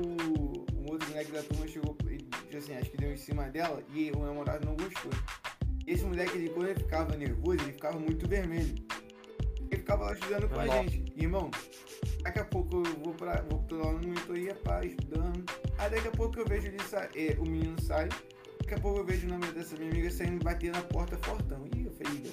[0.77, 3.81] um outro moleque da turma chegou e disse assim, acho que deu em cima dela
[3.93, 5.11] e o namorado não gostou.
[5.85, 8.75] Esse moleque, ele, quando ele ficava nervoso, ele ficava muito vermelho.
[9.71, 10.83] Ele ficava lá estudando com a Nossa.
[10.83, 11.13] gente.
[11.17, 11.51] Irmão,
[12.21, 13.41] daqui a pouco eu vou pra.
[13.49, 15.43] vou tô lá no monitoria, pá, estudando.
[15.77, 18.07] Aí daqui a pouco eu vejo ele sa- é, o menino sai.
[18.69, 21.65] Daqui a pouco eu vejo o nome dessa minha amiga saindo bater na porta fortão.
[21.75, 22.31] Ih, eu falei, "Ih,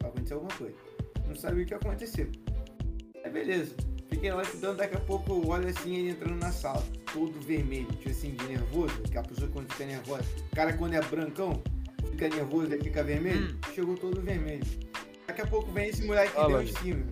[0.00, 0.76] vai acontecer alguma coisa.
[1.26, 2.30] Não sabia o que aconteceu.
[3.24, 3.74] Aí beleza.
[4.08, 7.86] Fiquei lá estudando, daqui a pouco eu olho assim ele entrando na sala, todo vermelho,
[7.86, 11.60] tipo assim, de nervoso, que a pessoa quando fica nervosa, o cara quando é brancão,
[12.12, 14.62] fica nervoso e fica vermelho, chegou todo vermelho.
[15.26, 17.04] Daqui a pouco vem esse moleque que deu em cima.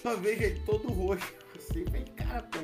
[0.00, 1.34] Só vejo ele todo roxo.
[1.58, 2.60] Assim, falei, cara, pô,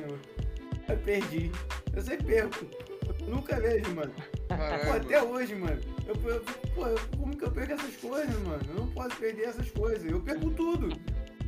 [0.87, 1.51] eu perdi.
[1.93, 2.90] Eu sempre perco.
[3.31, 4.11] Nunca vejo, mano.
[4.49, 5.79] Pô, até hoje, mano.
[6.05, 6.41] Eu, eu,
[6.75, 8.61] pô, como que eu perco essas coisas, mano?
[8.67, 10.03] Eu não posso perder essas coisas.
[10.11, 10.89] Eu perco tudo.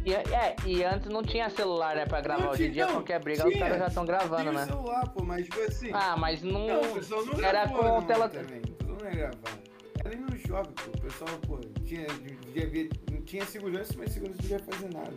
[0.05, 2.43] E, é, e antes não tinha celular, né, pra gravar.
[2.43, 2.93] Não Hoje em dia, tinha, não.
[3.01, 3.63] qualquer briga, os Tinha.
[3.65, 4.65] caras já estão gravando, o né?
[4.65, 5.89] celular, pô, mas tipo assim.
[5.93, 6.67] Ah, mas não.
[6.67, 8.59] não, o pessoal não era gravou, com não, tela- também.
[8.61, 9.59] O pessoal não ia gravar.
[10.05, 10.89] Era no shopping, pô.
[10.97, 12.05] O pessoal, pô, tinha,
[12.53, 15.13] devia ver, não tinha segurança, mas segurança não ia fazer nada.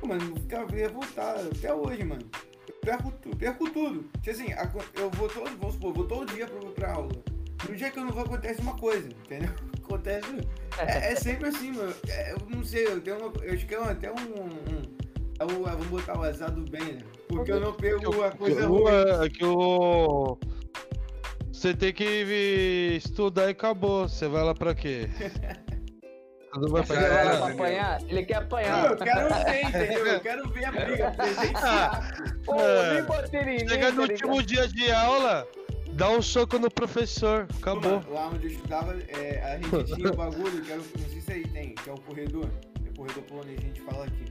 [0.00, 2.22] Pô, mano, eu ficava revoltado até hoje, mano.
[2.82, 4.04] Perco, tu, perco tudo.
[4.22, 4.46] Tipo assim,
[4.94, 7.10] eu vou todo, vamos supor, vou todo dia pra, pra aula.
[7.68, 9.50] No dia que eu não vou, acontece uma coisa, entendeu?
[9.90, 10.28] Acontece.
[10.78, 11.92] É, é sempre assim, mano.
[12.08, 13.32] É, eu não sei, eu tenho uma.
[13.44, 14.14] Eu acho que é até um.
[14.14, 14.82] um
[15.40, 17.00] é o- vamos botar o azar do bem, né?
[17.28, 18.84] Porque eu não pego a coisa Que ruim.
[19.24, 20.38] é que o.
[21.52, 24.08] Você tem que estudar e acabou.
[24.08, 25.08] Você vai lá pra quê?
[26.54, 28.00] Não vai pra apanhar?
[28.08, 28.90] Ele quer Não, apanhar.
[28.90, 30.06] eu quero ver, entendeu?
[30.06, 32.14] Eu quero ver a briga, presenciar.
[32.44, 32.54] Pô,
[32.92, 35.46] nem botei ninguém, Chega no tá último dia de aula,
[35.92, 37.46] dá um soco no professor.
[37.60, 38.00] Acabou.
[38.00, 41.20] Mano, Lá onde eu estudava, é, a gente tinha o bagulho, que era, não sei
[41.20, 42.50] se aí tem, que é o corredor.
[42.84, 44.24] É o corredor polonês, a gente fala aqui.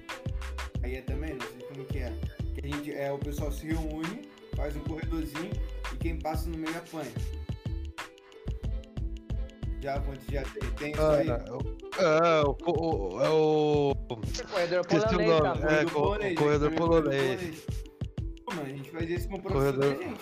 [0.83, 2.13] Aí é também, não sei como que é.
[2.53, 5.51] Que a gente, é, o pessoal se reúne, faz um corredorzinho
[5.93, 7.11] e quem passa no meio apanha.
[9.81, 11.29] Já, quando já tem, tem isso Ah, aí.
[11.29, 13.95] é, o, o, é o.
[14.51, 15.71] Corredor Esqueci o polonês, nome, cara.
[15.73, 15.83] é.
[15.85, 17.65] do co- polonês, corredor polonês.
[18.45, 20.19] Pô, mano, a gente fazia isso com o professor Corredor- da gente.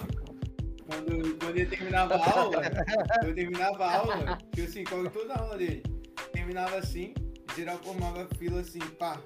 [0.88, 5.34] Quando, quando ele terminava a aula, quando eu terminava a aula, que assim, quase toda
[5.34, 5.84] a aula dele,
[6.32, 7.14] terminava assim,
[7.56, 9.20] geral formava fila assim, pá.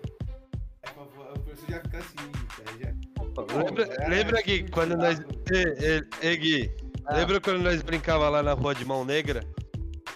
[0.97, 2.15] O professor já fica assim,
[2.57, 3.57] tá, já.
[3.57, 5.19] Lembra, lembra Gui, assim, quando nós.
[5.51, 6.71] ei, ei, Gui,
[7.05, 7.15] Ah.
[7.17, 9.41] lembra quando nós brincava lá na rua de mão negra?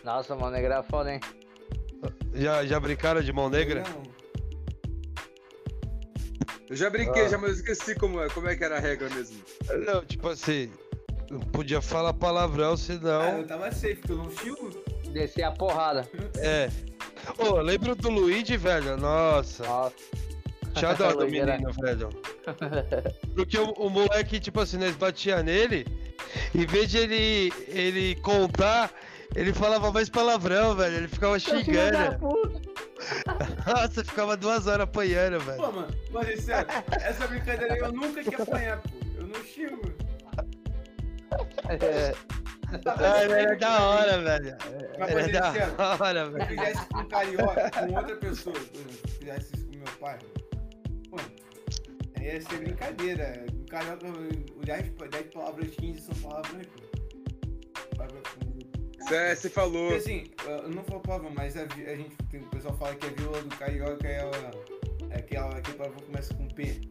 [0.06, 1.20] Nossa, mano, negra é foda, hein?
[2.34, 3.84] Já, já brincaram de mão negra?
[3.90, 4.04] Não,
[6.70, 7.30] Eu já brinquei, Ah.
[7.30, 9.42] já, mas eu esqueci como é, como é que era a regra mesmo.
[9.86, 10.72] Não, tipo assim,
[11.30, 13.38] não podia falar palavrão, Ah, senão.
[13.40, 14.70] eu tava safe, eu não xingo.
[15.12, 16.08] Descer a porrada.
[16.38, 16.70] É.
[17.38, 18.98] Ô, lembra do Luigi, velho?
[18.98, 19.96] Nossa, Nossa.
[20.76, 22.10] tinha dó do Luigi era- menino, velho.
[23.36, 25.86] Porque o, o moleque, tipo assim, nós batia nele,
[26.54, 28.92] em vez de ele, ele contar,
[29.34, 30.96] ele falava mais palavrão, velho.
[30.98, 31.98] Ele ficava xingando.
[33.66, 35.58] Nossa, ficava duas horas apanhando, velho.
[35.62, 36.68] Pô, mano, mas é sério,
[37.02, 38.90] essa brincadeira aí eu nunca queria apanhar, pô.
[39.18, 39.94] Eu não xingo.
[41.70, 42.14] É,
[42.86, 44.58] Ah, velho, é da hora, velho.
[45.00, 46.48] Mas, É é da sério, hora, Se eu velho.
[46.48, 49.98] fizesse com um carioca, com outra pessoa, por exemplo, se eu fizesse isso com meu
[50.00, 50.20] pai,
[51.12, 51.32] mano,
[52.18, 53.46] aí ia ser brincadeira.
[53.54, 56.68] O carioca, o 10, 10 palavras 15 são palavras.
[57.98, 58.55] palavra com-
[59.08, 59.90] Você, você falou.
[59.92, 62.96] Porque assim, eu não falo palavra, mas a, vi- a gente, tem- o pessoal fala
[62.96, 64.52] que a vila do carioca é, a-
[65.12, 66.82] é aquela que a palavra começa com P.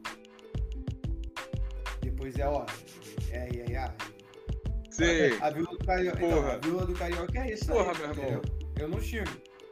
[2.02, 2.64] Depois é O.
[3.30, 3.94] É, é, é, A.
[4.90, 5.36] Sim.
[5.40, 6.18] A vila do carioca.
[6.24, 6.52] Então, Porra.
[6.54, 7.66] a do carioca é isso.
[7.66, 8.24] Porra, aí, meu irmão.
[8.24, 8.42] entendeu?
[8.78, 9.30] Eu não xingo.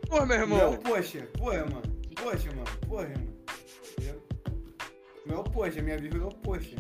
[0.09, 0.76] Pô, meu irmão.
[0.78, 1.82] poxa, porra, mano.
[2.16, 2.78] Poxa, mano.
[2.88, 3.32] Porra, mano.
[3.93, 4.22] Entendeu?
[5.26, 6.76] Meu, poxa, minha vírgula é o poxa.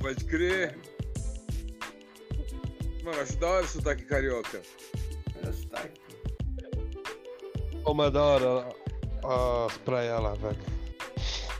[0.00, 0.78] Pode crer.
[3.06, 4.60] Mano, acho da hora o sotaque carioca.
[5.36, 6.00] Olha o sotaque.
[7.84, 8.66] Ô, mas da hora
[9.68, 10.56] as praias lá, velho.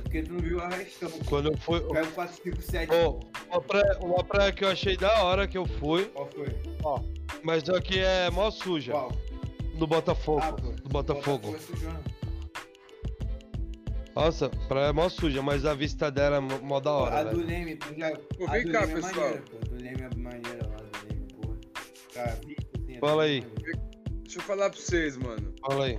[0.02, 1.08] Porque tu não viu a restão.
[1.28, 1.80] Quando eu fui.
[1.92, 2.92] Caiu 4, 5, 7.
[2.92, 6.48] Ô, uma, praia, uma praia que eu achei da hora que eu fui, Qual foi?
[7.44, 8.90] mas só que é mó suja.
[8.90, 9.12] Qual?
[9.76, 10.40] Do Botafogo.
[10.42, 11.52] Ah, do Botafogo.
[11.52, 12.04] Botafogo é sujão.
[14.16, 17.36] Nossa, praia é mó suja, mas a vista dela é mó da a hora, do
[17.36, 17.46] velho.
[17.46, 18.10] Leme, tu já.
[18.10, 19.14] Pô, a vem do cá, é pessoal.
[19.14, 19.56] maneira, pô.
[19.56, 20.65] A do Leme é maneira
[22.16, 23.40] É Fala aí.
[24.22, 25.54] Deixa eu falar pra vocês, mano.
[25.60, 25.98] Fala aí.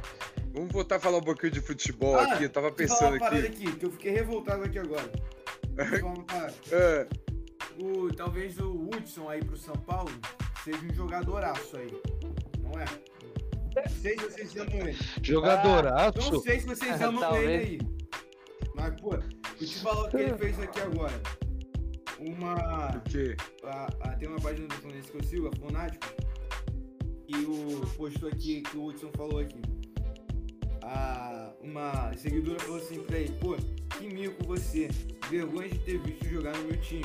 [0.53, 2.43] Vamos voltar a falar um pouquinho de futebol Ah, aqui.
[2.45, 3.65] Eu tava pensando parada aqui.
[3.67, 5.11] aqui, que eu fiquei revoltado aqui agora.
[6.71, 7.07] É,
[7.79, 10.11] o, talvez o Hudson aí pro São Paulo
[10.63, 11.91] seja um jogadoraço aí.
[12.59, 12.85] Não é?
[13.75, 14.91] Não sei se vocês amam ele.
[15.17, 16.41] Não Jogadoraço?
[16.41, 17.79] sei se vocês amam ele aí.
[18.75, 21.13] Mas, pô, o que ele fez aqui agora.
[22.37, 22.97] Uma.
[22.97, 23.35] o quê?
[23.63, 26.05] a- a- tem uma página do Fluminense que eu sigo, a Fonático,
[27.27, 29.59] e o postou aqui que o Hudson falou aqui.
[30.83, 33.55] A, uma seguidora falou assim pra ele, pô,
[33.97, 34.87] que mico você,
[35.29, 37.03] vergonha de ter visto jogar no meu time.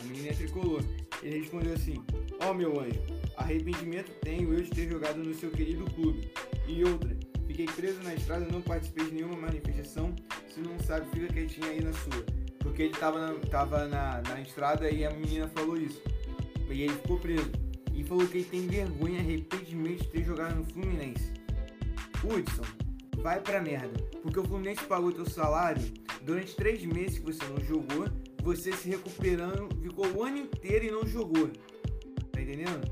[0.00, 0.82] A menina é tricolor.
[1.22, 2.02] Ele respondeu assim,
[2.40, 2.98] ó meu anjo,
[3.36, 6.28] arrependimento tenho eu de ter jogado no seu querido clube.
[6.66, 7.16] E outra,
[7.46, 10.12] fiquei preso na estrada, não participei de nenhuma manifestação,
[10.52, 12.41] se não sabe, fica quietinho aí na sua.
[12.62, 16.02] Porque ele tava na, tava na, na estrada e a menina falou isso.
[16.70, 17.50] E ele ficou preso.
[17.92, 21.32] E falou que ele tem vergonha, arrependimento de ter jogado no Fluminense.
[22.24, 22.62] Hudson,
[23.18, 24.00] vai pra merda.
[24.22, 25.82] Porque o Fluminense pagou teu salário
[26.22, 28.08] durante três meses que você não jogou.
[28.42, 31.48] Você se recuperando, ficou o ano inteiro e não jogou.
[32.32, 32.90] Tá entendendo?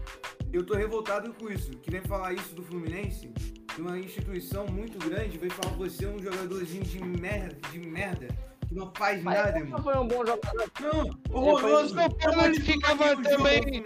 [0.52, 1.70] Eu tô revoltado com isso.
[1.78, 3.32] Que vem falar isso do Fluminense,
[3.74, 8.28] de uma instituição muito grande, vem falar você é um jogadorzinho de merda, de merda,
[8.70, 10.70] que não faz Mas nada, não foi um bom jogador.
[10.80, 11.94] Não, horroroso.
[11.94, 13.84] São Paulo, ele ficava também- aqui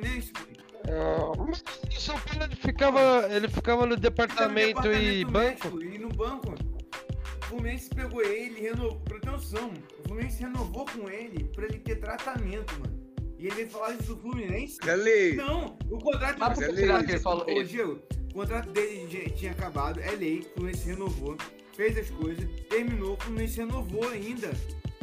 [0.87, 1.55] o o
[2.01, 5.77] São Paulo ele ficava, ele ficava no Fica no departamento e departamento banco.
[5.77, 6.55] médico E no banco.
[6.55, 9.01] O Fluminense pegou ele, renovou.
[9.01, 9.73] Proteção.
[10.01, 13.03] O Fluminense renovou com ele pra ele ter tratamento, mano.
[13.39, 14.79] E ele veio falar isso do Fluminense?
[14.87, 15.37] É lei.
[15.37, 17.63] Não, o contrato Mas por que o será que ele falou Ô?
[17.63, 21.37] Diego, o contrato dele tinha acabado, é lei, o Fluminense renovou,
[21.77, 24.53] fez as coisas, terminou, o Fluminense renovou ainda.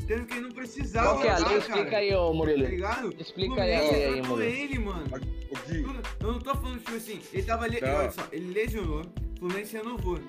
[0.08, 1.08] Tendo que ele não precisava.
[1.10, 1.58] Qual que é a lei?
[1.60, 2.66] Explica aí, ô Tá Murilo.
[2.68, 3.16] ligado?
[3.20, 4.42] Explica aí Fluminense aí, Murilo.
[4.42, 5.06] ele, mano.
[5.52, 5.86] O Gui.
[6.20, 7.68] Eu não tô falando, tipo assim, ele tava.
[7.68, 7.80] Le...
[7.80, 7.96] Não.
[7.96, 10.20] Olha só, ele lesionou, o Fluminense renovou.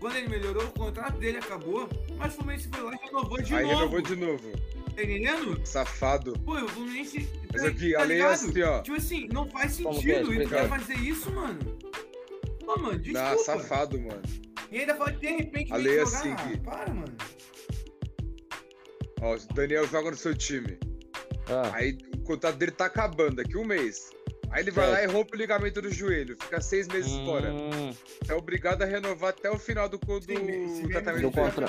[0.00, 1.88] Quando ele melhorou, o contrato dele acabou,
[2.18, 3.74] mas o Fluminense foi lá e renovou de Aí novo.
[3.76, 4.50] renovou de novo.
[4.96, 5.60] Tá entendendo?
[5.64, 6.32] Safado.
[6.44, 7.28] Pô, o Fluminense.
[7.52, 8.82] Mas tá- aqui, tá a lei é assim, ó.
[8.82, 10.10] Tipo assim, não faz sentido.
[10.10, 10.20] é?
[10.20, 10.68] E tu Explica quer aí.
[10.68, 11.58] fazer isso, mano?
[12.66, 13.30] Pô, mano, desculpa.
[13.30, 14.22] Nah, safado, mano.
[14.70, 16.18] E ainda fala de repente A lei é jogar.
[16.18, 17.16] assim, Ah, para, mano.
[19.22, 20.78] Ó, o Daniel joga no seu time.
[21.48, 24.10] Ah, Aí o contrato dele tá acabando daqui um mês.
[24.50, 27.52] Aí ele vai lá e rompe o ligamento do joelho, fica seis meses fora.
[27.52, 27.92] Hum,
[28.28, 31.68] É obrigado a renovar até o final do, do, Sim, do tratamento Do jeito, dele.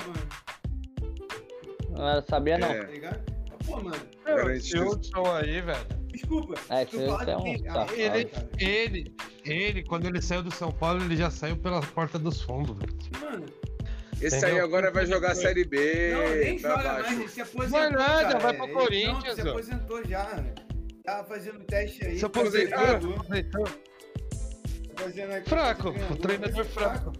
[1.90, 2.68] mano, não sabia não.
[2.68, 2.82] É.
[2.84, 3.32] Tá ligado?
[3.52, 5.86] Ah, Pô, mano, Esse Hudson aí, velho.
[6.08, 6.54] desculpa.
[6.70, 7.94] É, tu fala é um que- safado.
[7.94, 12.40] Ele, ele, ele, quando ele saiu do São Paulo, ele já saiu pela porta dos
[12.42, 12.94] fundos, velho.
[13.20, 13.46] Mano,
[14.20, 14.56] Esse Entendeu?
[14.56, 17.02] aí agora vai jogar a Série B não, nem pra joga baixo.
[17.06, 17.80] mais, ele se aposentou.
[17.80, 18.38] Vai nada, cara.
[18.38, 20.54] vai pro Ele- Corinthians, Não, se aposentou já, né?
[21.04, 22.18] Tava fazendo teste aí.
[22.18, 22.78] Se aposentou?
[22.78, 23.68] treinador.
[24.94, 27.12] Tá fazendo Fraco, o treinador Mas é fraco.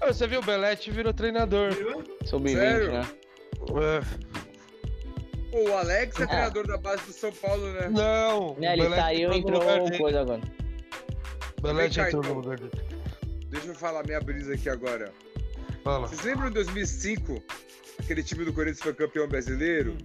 [0.00, 1.72] Ah, Você viu, o Belete virou treinador.
[1.72, 2.04] Viu?
[2.26, 2.92] Sub-20, Sério?
[2.92, 3.06] né?
[5.52, 5.56] É.
[5.56, 6.26] O Alex é É.
[6.26, 7.88] treinador da base do São Paulo, né?
[7.88, 9.60] Não, Né, ele saiu e entrou
[9.98, 10.40] coisa agora.
[11.62, 12.40] Belete cá, entrou no então.
[12.40, 12.72] lugar dele.
[13.48, 15.12] Deixa eu falar minha brisa aqui agora.
[15.84, 16.08] Fala.
[16.08, 17.42] Vocês lembram em 2005?
[17.98, 19.96] Aquele time do Corinthians foi campeão brasileiro?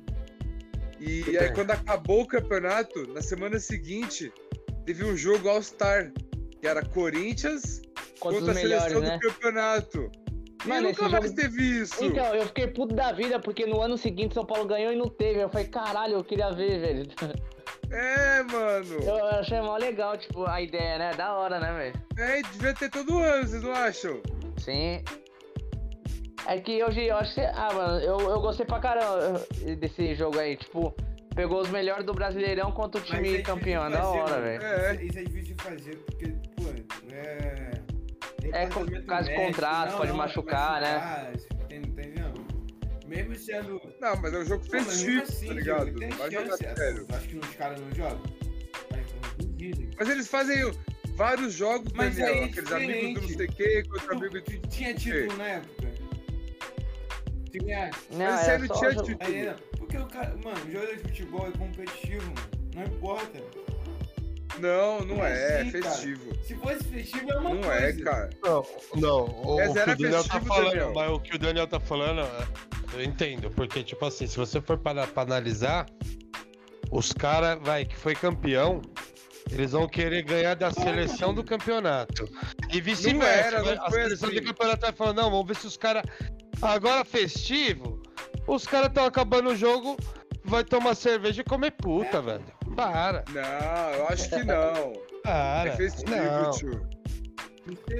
[0.99, 1.53] E Tudo aí, bem.
[1.53, 4.31] quando acabou o campeonato, na semana seguinte,
[4.85, 6.11] teve um jogo All-Star,
[6.59, 7.81] que era Corinthians
[8.19, 9.17] Contra a melhores, seleção né?
[9.17, 10.11] do campeonato.
[10.65, 12.03] Mano, nunca mais jogo- teve isso.
[12.03, 15.07] Então, eu fiquei puto da vida, porque no ano seguinte São Paulo ganhou e não
[15.07, 15.39] teve.
[15.41, 17.07] Eu falei, caralho, eu queria ver, velho.
[17.89, 18.95] É, mano.
[19.01, 21.13] Eu achei mó legal, tipo, a ideia, né?
[21.13, 22.01] Da hora, né, velho?
[22.17, 24.19] É, devia ter todo ano, vocês não acham?
[24.57, 25.03] Sim.
[26.47, 27.41] É que hoje eu acho que.
[27.41, 29.45] Ah, mano, eu, eu gostei pra caramba
[29.79, 30.55] desse jogo aí.
[30.57, 30.93] Tipo,
[31.35, 33.85] pegou os melhores do Brasileirão contra o time é campeão.
[33.87, 34.63] de Da hora, velho.
[34.63, 34.95] É.
[34.95, 36.63] Isso, isso é difícil de fazer, porque, pô,
[37.13, 37.71] é.
[38.53, 40.93] É, com- departamento caso de médico, contrato, não, pode não, machucar, né?
[40.97, 42.47] machucar, Tem, tá entendendo?
[43.07, 43.81] Mesmo sendo.
[44.01, 45.95] Não, mas é um jogo festivo, mesmo assim, tá ligado?
[45.95, 47.05] tem Vai jogar sério.
[47.09, 48.21] Eu acho que os caras não jogam.
[49.99, 50.57] Mas, eles fazem
[51.15, 52.43] vários jogos, Mas Daniel.
[52.43, 53.37] é Aqueles amigos do não diferente.
[53.37, 54.59] sei o que, contra amigo Tu, de.
[54.67, 55.87] tinha título na época?
[57.51, 57.91] Tinha.
[58.11, 59.31] Não, Mas não só tinha jogo- título.
[59.31, 62.47] Aí, porque o cara, mano, o jogador de futebol é competitivo, mano.
[62.75, 63.39] Não importa.
[64.59, 65.83] Não, não é, é Sim, cara.
[65.95, 66.35] festivo.
[66.43, 67.85] Se fosse festivo é uma Não coisa.
[67.85, 68.29] é, cara.
[68.43, 69.25] Não, não.
[69.45, 70.93] O, Essa o que o Daniel tá festivo, falando, Daniel.
[70.95, 72.47] mas o que o Daniel tá falando, é,
[72.95, 73.49] eu entendo.
[73.51, 75.85] Porque, tipo assim, se você for para pra analisar,
[76.91, 78.81] os caras, vai, que foi campeão,
[79.51, 82.27] eles vão querer ganhar da seleção do campeonato.
[82.71, 83.57] E vice-versa.
[83.59, 84.39] não vai- A seleção assim.
[84.39, 86.03] do campeonato vai falar, não, vamos ver se os caras.
[86.61, 88.01] Agora festivo,
[88.47, 89.95] os caras estão acabando o jogo,
[90.43, 92.43] vai tomar cerveja e comer puta, velho.
[92.77, 94.93] Para, Não, eu acho que não.
[95.23, 95.69] para.
[95.69, 96.51] É festivo, não.
[96.51, 96.87] tio.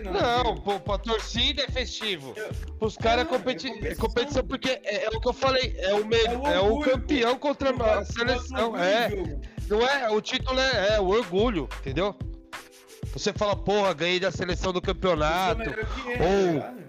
[0.06, 0.56] Não não.
[0.62, 2.36] Pô, pra torcida é festivo.
[2.80, 3.92] Os caras é, é competi competição.
[3.92, 6.60] é competição porque é, é o que eu falei, é o, me É o é
[6.60, 8.78] o campeão contra a seleção.
[8.78, 9.10] É,
[9.68, 12.16] não é, o título é, é o orgulho, entendeu?
[13.14, 16.84] Você fala, porra, ganhei da seleção do campeonato, ele, ou- tá ligado?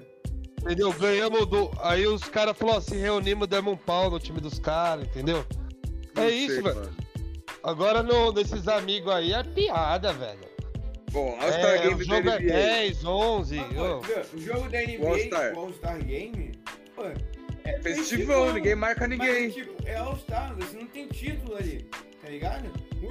[0.61, 0.93] entendeu?
[0.93, 1.71] Ganhamos do.
[1.81, 5.45] Aí os caras falaram, se reunimos, demos um pau no time dos caras, entendeu?
[6.15, 6.91] Não É sei, isso, velho.
[7.63, 10.49] Agora no, desses amigos aí é piada, velho.
[11.11, 12.53] Bom, All-Star É, o Game da jogo é NBA.
[12.53, 13.59] 10, 11.
[13.59, 14.37] Ah, pô?
[14.37, 15.55] O jogo da NBA, O All-Star.
[15.55, 16.53] o All-Star Game,
[16.95, 17.03] pô,
[17.65, 19.45] é Festivão, ninguém marca ninguém.
[19.47, 21.89] Mas, tipo, é All-Star, você não tem título ali,
[22.23, 22.71] tá ligado?
[23.03, 23.09] O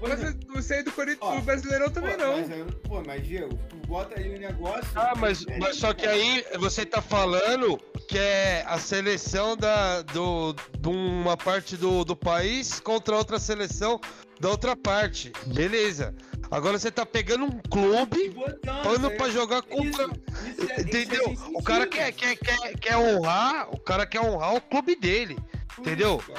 [0.00, 2.36] por Mas exemplo, você aí do Corinthians, do Brasileirão também pô, não.
[2.38, 4.86] Mas, eu- pô, mas, Diego, tu bota ali o negócio...
[4.94, 7.78] Ah, mas, é mas só que aí você tá falando
[8.08, 14.00] que é a seleção da, do, de uma parte do, do país contra outra seleção
[14.40, 15.32] da outra parte.
[15.46, 16.14] Beleza.
[16.50, 20.04] Agora você tá pegando um clube, botando, tá pra jogar contra.
[20.06, 21.32] Isso, isso é- Entendeu?
[21.32, 24.96] isso é O cara quer, quer, quer, quer honrar, o cara quer honrar o clube
[24.96, 25.38] dele.
[25.78, 26.20] entendeu?
[26.26, 26.32] Isso.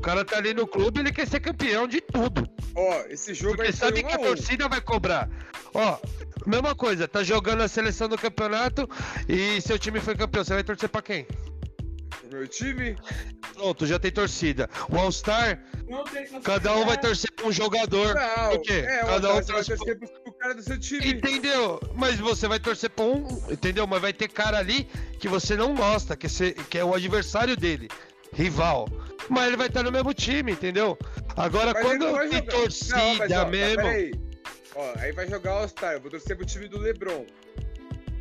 [0.00, 2.48] O cara tá ali no clube, ele quer ser campeão de tudo.
[2.74, 5.28] Ó, esse jogo Porque sabe um que a a torcida vai cobrar.
[5.74, 5.98] Ó,
[6.46, 8.88] mesma coisa, tá jogando a seleção do campeonato
[9.28, 11.26] e seu time foi campeão, você vai torcer pra quem?
[12.24, 12.96] O meu time,
[13.52, 14.70] Pronto, já tem torcida.
[14.88, 15.62] O All-Star,
[16.42, 18.14] cada um vai torcer pra um jogador.
[18.14, 18.50] não.
[18.52, 18.82] Por quê?
[18.86, 21.06] É, Cada um você vai torce torcer pro, pro cara do seu time.
[21.10, 21.78] Entendeu?
[21.94, 23.86] Mas você vai torcer pra um, entendeu?
[23.86, 24.84] Mas vai ter cara ali
[25.18, 27.88] que você não gosta, que, você, que é o adversário dele,
[28.32, 28.88] rival.
[29.28, 30.98] Mas ele vai estar no mesmo time, entendeu?
[31.36, 32.52] Agora, Mas ele quando vai tem jogar.
[32.52, 33.82] torcida Não, mas, ó, mesmo.
[33.82, 34.14] Peraí.
[34.74, 37.24] Ó, aí vai jogar All-Star, eu vou torcer pro time do LeBron.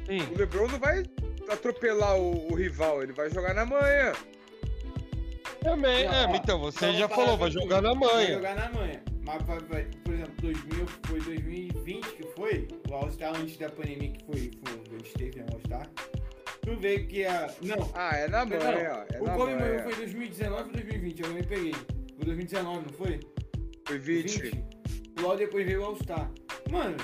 [0.08, 0.22] Sim.
[0.34, 1.04] O LeBron não vai
[1.50, 4.14] atropelar o, o rival, ele vai jogar na manhã.
[5.62, 7.62] Também, é, ó, então você Então, já falou, vai tudo.
[7.62, 8.34] jogar na Vai manhã.
[8.36, 9.02] jogar na manhã.
[9.26, 14.10] Mas, vai, vai, por exemplo, 2000, foi 2020 que foi, o All-Star antes da pandemia
[14.12, 15.89] que foi, foi a gente teve o All-Star.
[16.70, 17.51] Tu vê que a...
[17.63, 19.84] Não, Ah, é na Não, manhã, é o na Kobe manhã.
[19.84, 21.74] foi em 2019 ou 2020, eu me peguei.
[21.74, 23.20] Foi 2019, não foi?
[23.88, 24.63] Foi 20.
[25.20, 26.32] Logo depois veio o All-Star.
[26.70, 26.95] Mano,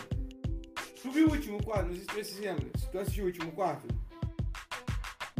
[1.01, 1.87] tu viu o último quarto?
[1.87, 2.65] Não sei se você se lembra.
[2.77, 3.87] Se tu assistiu o último quarto.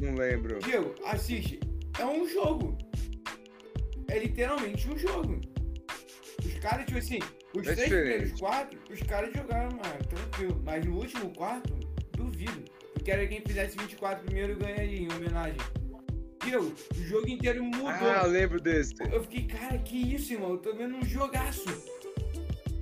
[0.01, 0.57] Não lembro.
[0.59, 1.59] Diego, assiste.
[1.99, 2.75] É um jogo.
[4.07, 5.39] É literalmente um jogo.
[6.43, 7.19] Os caras, tipo assim,
[7.55, 10.61] Os É três primeiros quatro, os caras jogaram, mano, tranquilo.
[10.65, 11.73] Mas no último quarto,
[12.17, 12.65] duvido.
[13.05, 15.59] Porque era quem fizesse 24 primeiro ganharia em homenagem.
[16.43, 16.73] Viu?
[16.97, 17.87] O jogo inteiro mudou.
[17.87, 18.95] Ah, eu lembro desse.
[19.11, 20.53] Eu fiquei, cara, que isso, irmão?
[20.53, 21.69] Eu tô vendo um jogaço.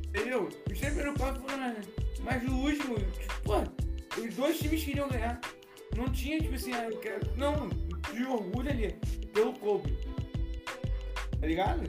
[0.08, 0.48] Entendeu?
[0.48, 1.82] Os três primeiros quatro foram nada.
[2.22, 5.42] Mas no último, tipo, pô, os dois times queriam ganhar.
[5.94, 7.30] Não tinha, tipo assim, ah, eu quero.
[7.36, 7.68] Não,
[8.14, 8.96] de orgulho ali,
[9.34, 9.94] pelo Kobe.
[11.38, 11.84] Tá ligado?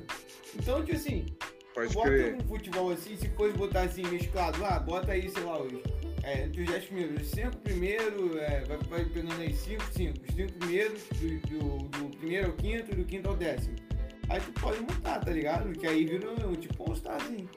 [0.56, 1.24] Então, tipo assim,
[1.72, 2.34] Pode bota crer.
[2.34, 5.72] um futebol assim, se fosse botar assim mesclado, ah, bota aí, sei lá, os,
[6.24, 10.14] é, entre os 10 primeiros, os 5 primeiros, é, vai, vai pegando aí 5, 5,
[10.28, 13.76] os 5 primeiros, do, do, do primeiro ao quinto, do quinto ao décimo.
[14.28, 15.70] Aí tu pode montar, tá ligado?
[15.72, 17.48] Que aí vira um, tipo um starzinho.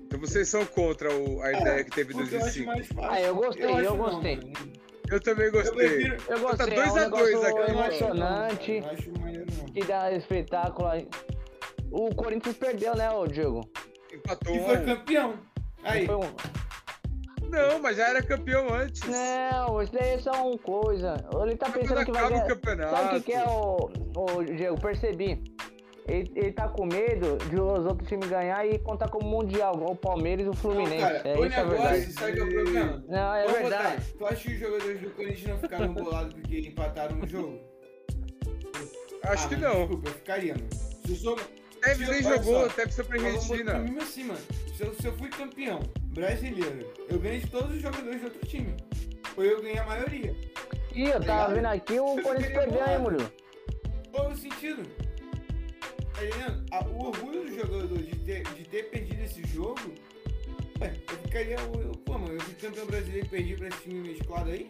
[0.00, 2.66] Então vocês são contra o- a ideia que teve em Porque eu acho 2005.
[2.66, 3.10] mais fácil.
[3.10, 4.36] Ah, eu gostei, eu não, gostei.
[4.36, 4.52] mano.
[5.10, 5.88] Eu também Eu gostei.
[5.88, 6.16] prefiro.
[6.28, 8.80] Eu Tá gostei, dois é um a dois aqui, eu não acho não, emocionante, eu
[8.82, 9.64] não acho maneiro não.
[9.66, 10.88] que dá espetáculo.
[10.88, 11.08] aí.
[11.90, 13.60] O Corinthians perdeu, né, ô Diego?
[14.12, 15.34] Empatou E foi campeão.
[15.82, 16.20] Aí, Foi um...
[17.52, 19.02] Não, mas já era campeão antes.
[19.08, 21.14] Não, isso daí é só uma coisa.
[21.42, 22.48] Ele tá Mas pensando quando que vai acaba o ganhar.
[22.48, 22.96] campeonato.
[22.96, 24.80] Sabe o que, que é o, o Diego?
[24.80, 25.44] Percebi.
[26.08, 29.92] Ele, ele tá com medo de os outros times ganhar e contar como mundial, igual
[29.92, 30.98] o Palmeiras e o não, Fluminense.
[30.98, 32.12] cara, é o isso a negócio, verdade.
[32.14, 33.04] sabe que é o problema?
[33.08, 33.96] Não, é Vamos verdade.
[34.00, 37.60] botar, tu acha que os jogadores do Corinthians não ficaram bolados porque empataram no jogo?
[39.22, 39.78] Acho Ah, que não.
[39.86, 40.68] Desculpa, eu ficaria, mano.
[41.06, 41.38] Se eu sou.
[41.38, 43.78] Se nem jogou, só, Tevez foi pra Argentina.
[43.78, 44.40] mesmo assim, mano.
[44.82, 48.44] Se eu, se eu fui campeão brasileiro, eu ganhei de todos os jogadores do outro
[48.48, 48.74] time.
[49.36, 50.34] Ou eu ganhei a maioria.
[50.92, 53.32] Ih, eu tava vendo aqui, o Corinthians perdeu, hein, Murilo?
[54.10, 54.82] Qual o sentido?
[56.14, 56.64] Tá entendendo?
[56.72, 59.78] A- o orgulho do jogador de ter, de ter perdido esse jogo.
[60.80, 61.56] Ué, eu ficaria.
[61.60, 64.66] Eu, pô, mano, eu fui campeão brasileiro e perdi pra esse time mesclado aí.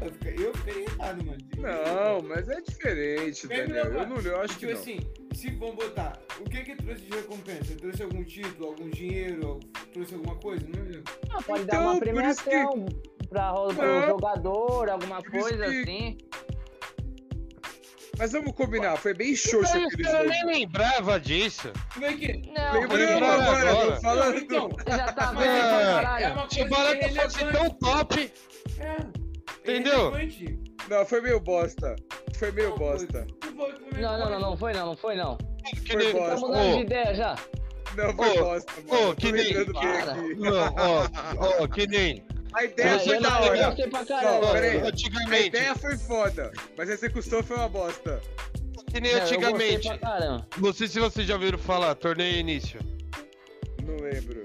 [0.00, 0.88] Eu ficaria, eu ficaria
[1.24, 1.38] mano.
[1.58, 3.84] Não, mas é diferente, Daniel.
[3.86, 4.80] Eu não eu acho que tipo não.
[4.80, 5.00] assim,
[5.34, 7.74] se vamos botar, o que que trouxe de recompensa?
[7.76, 9.60] Trouxe algum título, algum dinheiro,
[9.92, 10.66] trouxe alguma coisa?
[10.68, 11.02] Não lembro.
[11.30, 12.10] Ah, pode Então, dar uma isso que-
[12.50, 12.86] premiação
[13.28, 14.06] pra, pro Não.
[14.08, 16.18] jogador, alguma coisa que- assim.
[18.18, 20.28] Mas vamos combinar, foi bem xoxo Mas aquele eu jogo.
[20.28, 21.72] nem lembrava disso.
[21.94, 22.42] Como é que.
[22.52, 23.94] Não, Lembrando agora, agora.
[23.96, 24.38] tô falando.
[24.38, 27.22] Então, você já tá vendo é- pra é uma Se o coisa barato que é
[27.22, 28.32] fosse tão top,
[28.78, 28.96] É,
[29.60, 30.10] Entendeu?
[30.10, 30.58] relevante.
[30.92, 31.96] Não, foi meio bosta.
[32.34, 33.26] Foi meio Não, bosta.
[33.90, 35.38] foi Não, não, não, não foi não, não foi não.
[35.64, 36.12] que Foi nem.
[36.12, 36.34] bosta.
[36.34, 37.38] Tá mudando de ideia já.
[37.96, 39.16] Não, foi Ô, bosta, ô, mano.
[39.16, 40.34] que Tô nem-.
[40.36, 41.08] Não, ó,
[41.62, 42.22] ó, que nem.
[42.52, 43.74] A ideia foi da hora.
[44.40, 44.80] Não, peraí.
[44.82, 48.20] A Antigamente, ideia foi foda, mas a execução foi uma bosta.
[48.90, 49.88] que nem Não, antigamente.
[50.58, 52.78] Não sei se vocês já ouviram falar, torneio início.
[53.82, 54.42] Não lembro.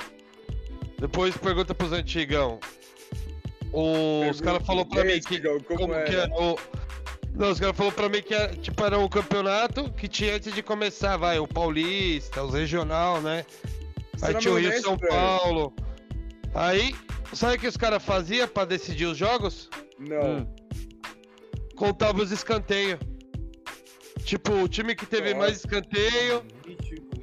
[0.98, 2.58] Depois pergunta pros antigão.
[3.74, 5.40] O- os caras falaram pra E aí, mim que.
[5.76, 6.30] Como, que era?
[6.34, 6.58] o.
[7.36, 10.52] Não, os caras falaram pra mim que era, tipo, era um campeonato que tinha antes
[10.54, 13.46] de começar, vai, o Paulista, os regional, né?
[14.22, 14.98] Aí tinha o Rio São?
[14.98, 15.72] Paulo.
[16.56, 16.96] Aí,
[17.34, 19.70] sabe o que os caras faziam pra decidir os jogos?
[20.00, 20.38] Não.
[20.40, 20.48] Hum.
[21.76, 23.00] Contava os escanteios.
[24.24, 25.38] Tipo, o time que teve Nossa.
[25.46, 26.44] mais escanteio,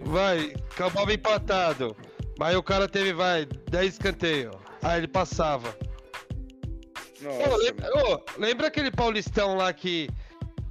[0.02, 1.96] vai, acabava empatado.
[2.38, 4.54] Mas o cara teve, vai, 10 escanteios.
[4.82, 5.76] Aí ele passava.
[7.24, 10.08] Nossa, Ô, lembra, ô, lembra aquele Paulistão lá que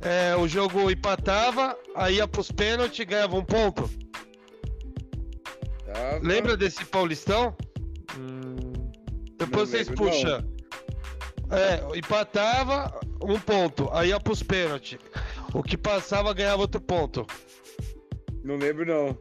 [0.01, 3.89] é, o jogo empatava, aí ia pros pênaltis e ganhava um ponto?
[5.85, 7.55] Tava- Lembra desse Paulistão?
[9.37, 10.11] Depois Não vocês lembro, não.
[10.11, 10.53] puxam.
[11.51, 13.89] É, empatava, um ponto.
[13.91, 14.97] Aí ia pros pênaltis.
[15.53, 17.25] O que passava ganhava outro ponto.
[18.43, 19.17] Não lembro, não.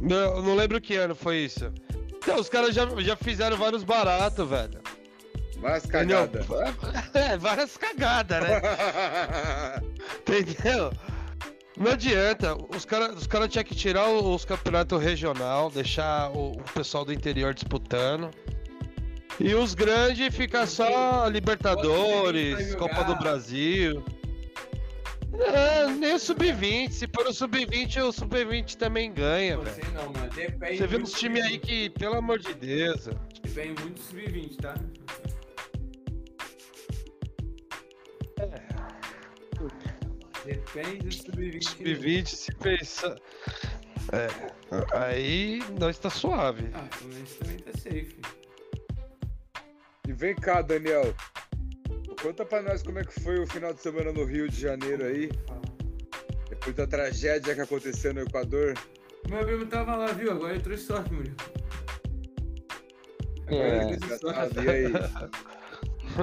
[0.00, 1.70] Não, não lembro que ano foi isso.
[2.16, 4.80] Então, os caras já, já fizeram vários baratos, velho.
[5.60, 6.26] Mas Entendeu?
[6.28, 6.44] cagada.
[7.14, 8.60] É, várias cagadas, né?
[10.20, 10.92] Entendeu?
[11.76, 12.54] Não adianta.
[12.74, 17.04] Os caras os cara tinham que tirar o- os campeonatos regional, deixar o, o pessoal
[17.04, 18.30] do interior disputando.
[19.38, 22.74] E os grandes ficar só Libertadores.
[22.74, 24.04] Copa do Brasil.
[25.32, 26.90] É, nem o Sub-20.
[26.90, 29.76] Se for o Sub-20, o Sub-20 também ganha, Não velho.
[29.76, 30.28] sei não, mano.
[30.34, 33.08] Depende Você vê uns times aí que, pelo amor de Deus.
[33.42, 34.74] Depende muito do sub-20, tá?
[40.44, 41.62] Depende do sub-20.
[41.62, 43.16] Sub-20, se pensar.
[44.12, 44.28] É,
[44.96, 46.70] aí nós tá suave.
[46.74, 48.20] Ah, o Fluminense também tá safe.
[50.08, 51.14] E vem cá, Daniel.
[52.22, 55.04] Conta pra nós como é que foi o final de semana no Rio de Janeiro
[55.04, 55.30] aí,
[56.48, 58.74] depois da tragédia que aconteceu no Equador.
[59.28, 60.32] Meu primo tava lá, viu?
[60.32, 61.36] Agora ele trouxe sorte, Murilo.
[63.46, 63.54] É.
[63.54, 64.54] Agora ele trouxe sorte.
[64.54, 64.86] Desgraçado, e aí?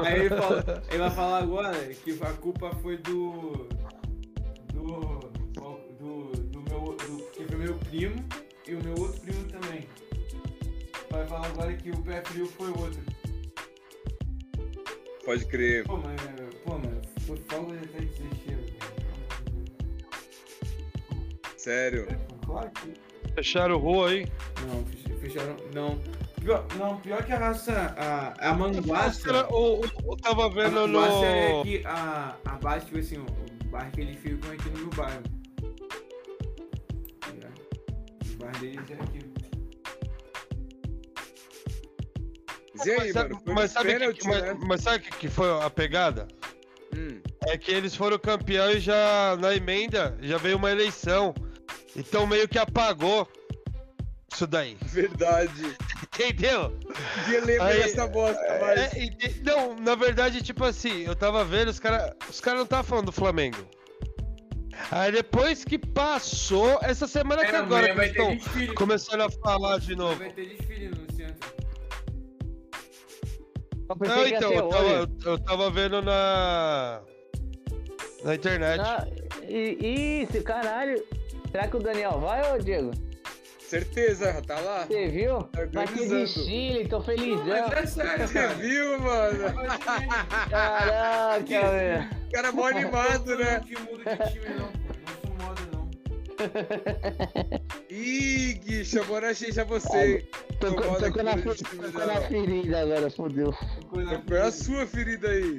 [0.06, 3.68] Aí ele, fala, ele vai falar agora que a culpa foi do.
[4.78, 5.20] Do.
[6.00, 6.96] Do, do meu.
[6.96, 8.24] Do, que foi meu primo
[8.68, 9.88] e o meu outro primo também.
[11.10, 13.02] Vai falar agora que o pé frio foi outro.
[15.26, 15.84] Pode crer.
[15.86, 16.22] Pô, mas,
[16.64, 18.58] pô, mano, foi fogo de até desistir.
[21.58, 22.08] Sério.
[22.46, 22.94] Claro que.
[23.34, 24.28] Fecharam rua aí.
[24.68, 25.56] Não, fech- fecharam.
[25.74, 26.00] Não.
[26.42, 27.74] Pior, não, pior que a raça.
[27.98, 29.48] A, a manguaça.
[29.50, 31.60] O, o- eu tava A vendo é no.
[31.62, 33.26] aqui, a, a base, tipo assim,
[33.68, 35.24] bairro que eles ficam aqui no meu bairro.
[37.42, 37.50] Tá?
[38.34, 39.38] O bairro deles é aqui.
[42.80, 43.44] Aí, Mas sabe, mano?
[43.48, 44.58] Mas sabe, que, pênalti, mas, né?
[44.68, 46.28] mas sabe o que, que foi a pegada?
[46.96, 47.20] Hum.
[47.48, 51.34] É que eles foram campeões e já na emenda já veio uma eleição.
[51.96, 53.28] Então meio que apagou
[54.34, 54.78] isso daí.
[54.82, 55.76] Verdade.
[56.04, 56.78] Entendeu?
[57.26, 58.94] Ninguém lembra Aí- dessa bosta, mas.
[58.94, 62.64] É, ente- não, na verdade, tipo assim, eu tava vendo, os caras os cara não
[62.64, 63.58] estavam falando do Flamengo.
[64.92, 69.22] Aí depois que passou, essa semana que É, agora que vai eles ter estão começando
[69.22, 70.16] a falar de novo.
[70.18, 71.58] Vai ter desfile no centro.
[73.90, 77.02] Não, que então, eu tava, eu, eu tava vendo na.
[78.24, 78.82] Na internet.
[78.82, 79.08] Ah,
[79.48, 81.02] e- Isso, caralho.
[81.52, 82.92] Será que o Daniel vai, ô Diego?
[83.68, 84.86] Certeza, já tá lá.
[84.86, 85.44] Você viu?
[85.44, 86.22] Tá ter organizando.
[86.26, 87.46] desfile, tô felizão.
[87.46, 89.44] Mas é sério, Você viu, mano?
[90.50, 92.10] Caraca, velho.
[92.28, 93.62] O cara é mó animado, né?
[93.70, 94.78] Não muda de time, não, pô.
[95.04, 95.88] Não sou moda, não.
[97.90, 100.26] Ih, Gui, chamou na gente a você.
[100.62, 102.14] Na, aqui no fe- time tocou dela.
[102.14, 103.54] na ferida agora, fodeu.
[103.90, 104.02] Qual
[104.38, 105.58] é a sua ferida aí?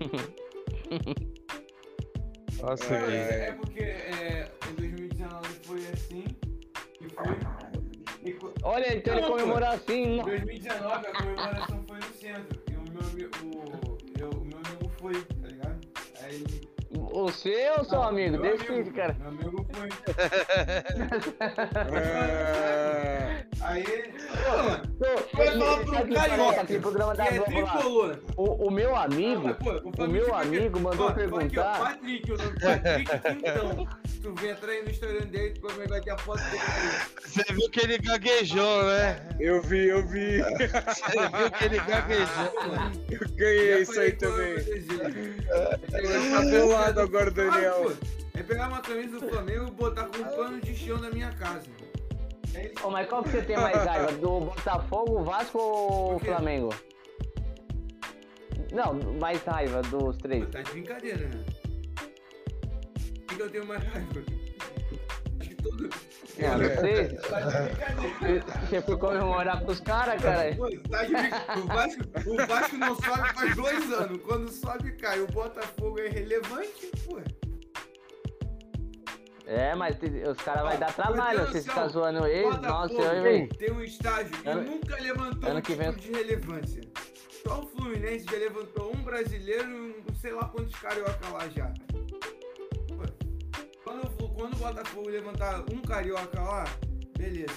[2.62, 3.48] Nossa, É.
[3.48, 4.48] É porque é,
[8.64, 9.32] Olha, então ele pô.
[9.32, 10.02] comemorou assim.
[10.02, 10.24] Em não.
[10.24, 12.60] 2019 a comemoração foi no centro.
[12.70, 15.78] E o meu, o, eu, o meu amigo foi, tá ligado?
[16.22, 16.44] Aí.
[16.96, 18.38] O seu ou seu Não, amigo?
[18.38, 19.16] Decide, amigo, cara.
[19.20, 19.88] Meu amigo foi.
[21.92, 23.44] É...
[23.60, 23.84] Aí.
[24.98, 26.78] Pô, Vai falar pro aqui, carioca, Que
[27.14, 27.70] da é Globo lá.
[27.72, 28.18] tricolor.
[28.36, 31.30] O, o meu amigo, mas, pô, falar o meu amigo mandou Ó, tô aqui, ó,
[31.38, 31.78] perguntar.
[31.78, 33.88] Patrick, o nome Patrick Quintão.
[34.24, 36.62] Tu vem atrás no Instagram dele, tu vai ver aqui a foto dele.
[37.26, 39.36] Você viu que ele gaguejou, né?
[39.38, 40.38] Eu vi, eu vi.
[40.38, 42.54] Você viu que ele gaguejou.
[43.10, 44.56] Eu ganhei isso aí também.
[45.90, 47.92] Tá bolado agora, Daniel.
[48.32, 51.30] É pegar uma camisa do Flamengo e botar com um pano de chão na minha
[51.32, 51.66] casa.
[52.54, 52.72] É.
[52.82, 54.10] Ô, mas qual que você tem mais raiva?
[54.12, 56.18] Do Botafogo, Vasco ou?
[56.18, 56.74] Flamengo?
[58.72, 60.46] Não, mais raiva dos três.
[60.46, 61.44] Pô, Tá de brincadeira, né?
[63.24, 64.22] O que, que eu tenho mais raiva?
[65.40, 65.88] Acho que todo.
[66.36, 66.48] É?
[66.48, 68.44] Tá de brincadeira.
[68.68, 70.54] Você foi comemorar com os caras, cara?
[70.56, 71.12] Pô, tá de.
[71.60, 74.20] O Vasco, o Vasco não sobe faz dois anos.
[74.22, 75.20] Quando sobe, cai.
[75.20, 77.18] O Botafogo é relevante, pô.
[79.46, 79.96] É, mas
[80.30, 81.40] os caras vão dar trabalho.
[81.46, 82.44] Vocês noção, ficam zoando eles.
[82.56, 83.48] Botafogo Nossa, eu, velho.
[83.56, 86.80] tem um estágio que Ano- nunca levantou ano um que vem- de relevância.
[87.46, 89.74] Só o Fluminense já levantou um brasileiro e
[90.10, 91.72] um, sei lá quantos carioca lá já.
[94.34, 96.64] Quando, o Botafogo levantar um carioca lá,
[97.16, 97.52] beleza.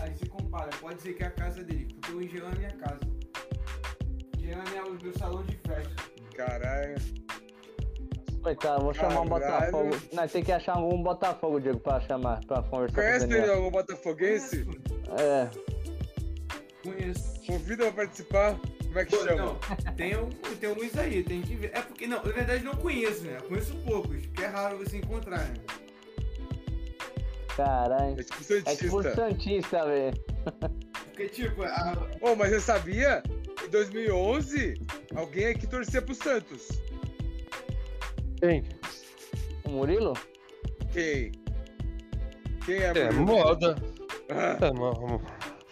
[0.00, 2.72] Aí se compara, pode ser que é a casa dele, porque o Engenhão é minha
[2.72, 3.00] casa.
[4.38, 5.94] Engenhão é o meu salão de festa.
[6.34, 6.96] Caralho.
[8.42, 9.72] Coitado, vou chamar um Caralho.
[9.72, 10.08] Botafogo.
[10.12, 13.36] Nós tem que achar algum Botafogo, Diego, pra chamar, pra conversar Conhece, com o.
[13.36, 14.64] Daniel, o botafoguense?
[14.64, 14.82] Conheço,
[15.18, 15.50] É.
[16.82, 17.40] Conheço.
[17.46, 18.56] Convida pra participar.
[18.84, 19.44] Como é que Pô, chama?
[19.44, 21.70] Não, tem, um, tem alguns aí, tem que ver.
[21.74, 23.38] É porque, não, na verdade não conheço, né?
[23.48, 25.54] Conheço poucos, que é raro você encontrar, né?
[27.56, 28.20] Caralho.
[28.20, 29.14] É tipo É tipo Santista.
[29.14, 30.14] Santista, velho.
[31.06, 33.22] Porque, tipo, a, Ô, mas você sabia?
[33.64, 34.74] Em 2011,
[35.14, 36.68] alguém aqui torcia pro Santos.
[38.38, 38.62] Quem?
[39.64, 40.12] O Murilo?
[40.92, 41.32] Quem?
[42.66, 43.24] Quem é, É, Murilo?
[43.26, 43.76] moda.
[44.28, 45.22] Ah, É, mo-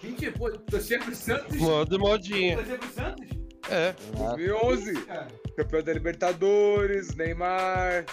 [0.02, 1.56] gente, pô, torcer pro Santos?
[1.58, 2.56] moda e modinha.
[2.56, 3.28] Torcer pro Santos?
[3.68, 3.94] É.
[4.16, 8.06] 2011, Cara, campeão da Libertadores, Neymar.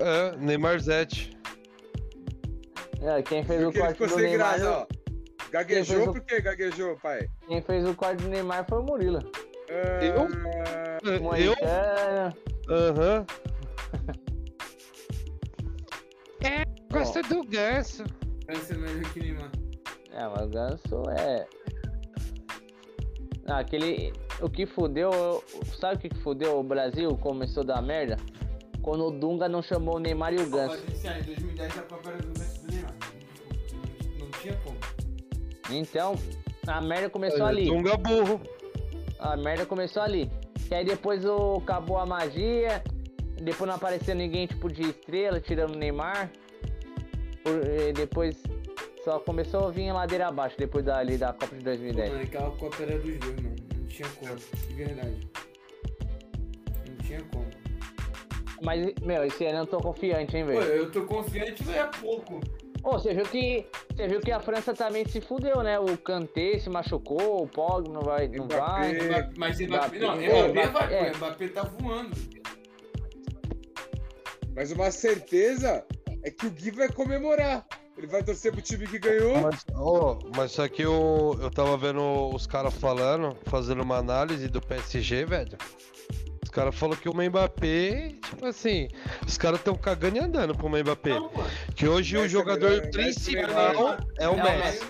[0.00, 1.35] É, Neymar Zete.
[3.02, 4.58] É, quem fez Viu o que corte ficou do sem Neymar.
[4.58, 4.86] graça, ó.
[5.50, 7.28] Gaguejou fez o- por que gaguejou, pai?
[7.46, 9.18] Quem fez o corte do Neymar foi o Murilo.
[9.70, 11.20] Ah, Eu?
[11.20, 12.36] Moicano.
[12.68, 13.26] Aham.
[16.42, 18.04] É, gosta do ganso.
[18.48, 19.50] Essa é melhor que Neymar.
[20.12, 21.46] É, mas o Ganso é.
[23.46, 24.12] Não, aquele.
[24.40, 25.10] O que fudeu.
[25.80, 27.16] Sabe o que fudeu o Brasil?
[27.18, 28.16] Começou a dar merda?
[28.82, 30.74] Quando o Dunga não chamou o Neymar e o Ganso.
[30.74, 32.38] ano, em 2010, a Copa era do
[34.46, 34.76] tinha como.
[35.70, 36.14] Então,
[36.66, 37.66] a merda começou ali.
[37.66, 38.40] Tunga burro.
[39.18, 40.30] A merda começou ali.
[40.68, 42.82] Que aí depois o, acabou a magia.
[43.42, 46.30] Depois não apareceu ninguém tipo de estrela, tirando o Neymar.
[47.42, 48.42] por- depois
[49.04, 52.10] só começou a vir ladeira abaixo depois da, ali, da Copa de Pô, 2010.
[52.10, 53.56] mano, aquela Copa era dos dois, mano.
[53.78, 55.28] Não tinha como, de verdade.
[56.88, 57.46] Não tinha como.
[58.62, 60.62] Mas, meu, esse ano eu tô confiante, hein, Pô, velho.
[60.72, 62.40] eu tô confiante, mas é pouco.
[62.86, 63.66] Ô, você viu que.
[63.96, 65.76] Você viu que a França também se fudeu, né?
[65.76, 68.28] O Kanté se machucou, o Pog não vai.
[68.28, 69.08] Não Mbappé.
[69.08, 69.30] vai.
[69.36, 71.10] Mas Mbappé, não, Mbappé, Mbappé Mbappé, vai, é.
[71.10, 72.16] pô, Mbappé tá voando.
[74.54, 75.84] Mas uma certeza
[76.22, 77.66] é que o Gui vai comemorar.
[77.98, 79.36] Ele vai torcer pro time que ganhou.
[79.40, 84.46] Mas, ô, mas só que eu, eu tava vendo os caras falando, fazendo uma análise
[84.46, 85.58] do PSG, velho.
[86.56, 88.88] Os caras falaram que o Mbappé, tipo assim,
[89.26, 91.10] os caras tão cagando e andando pro Mbappé.
[91.10, 91.30] Não.
[91.74, 94.80] Que hoje o é jogador Messi principal é o É o Messi.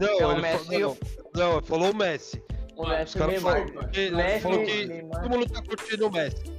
[0.00, 0.98] Não, É o ele Messi falou,
[1.34, 2.42] não, não, falou o Messi.
[2.74, 5.20] O Os Messi Os caras falaram que, Messi, falou que Neymar.
[5.20, 6.56] todo mundo tá curtindo o Messi.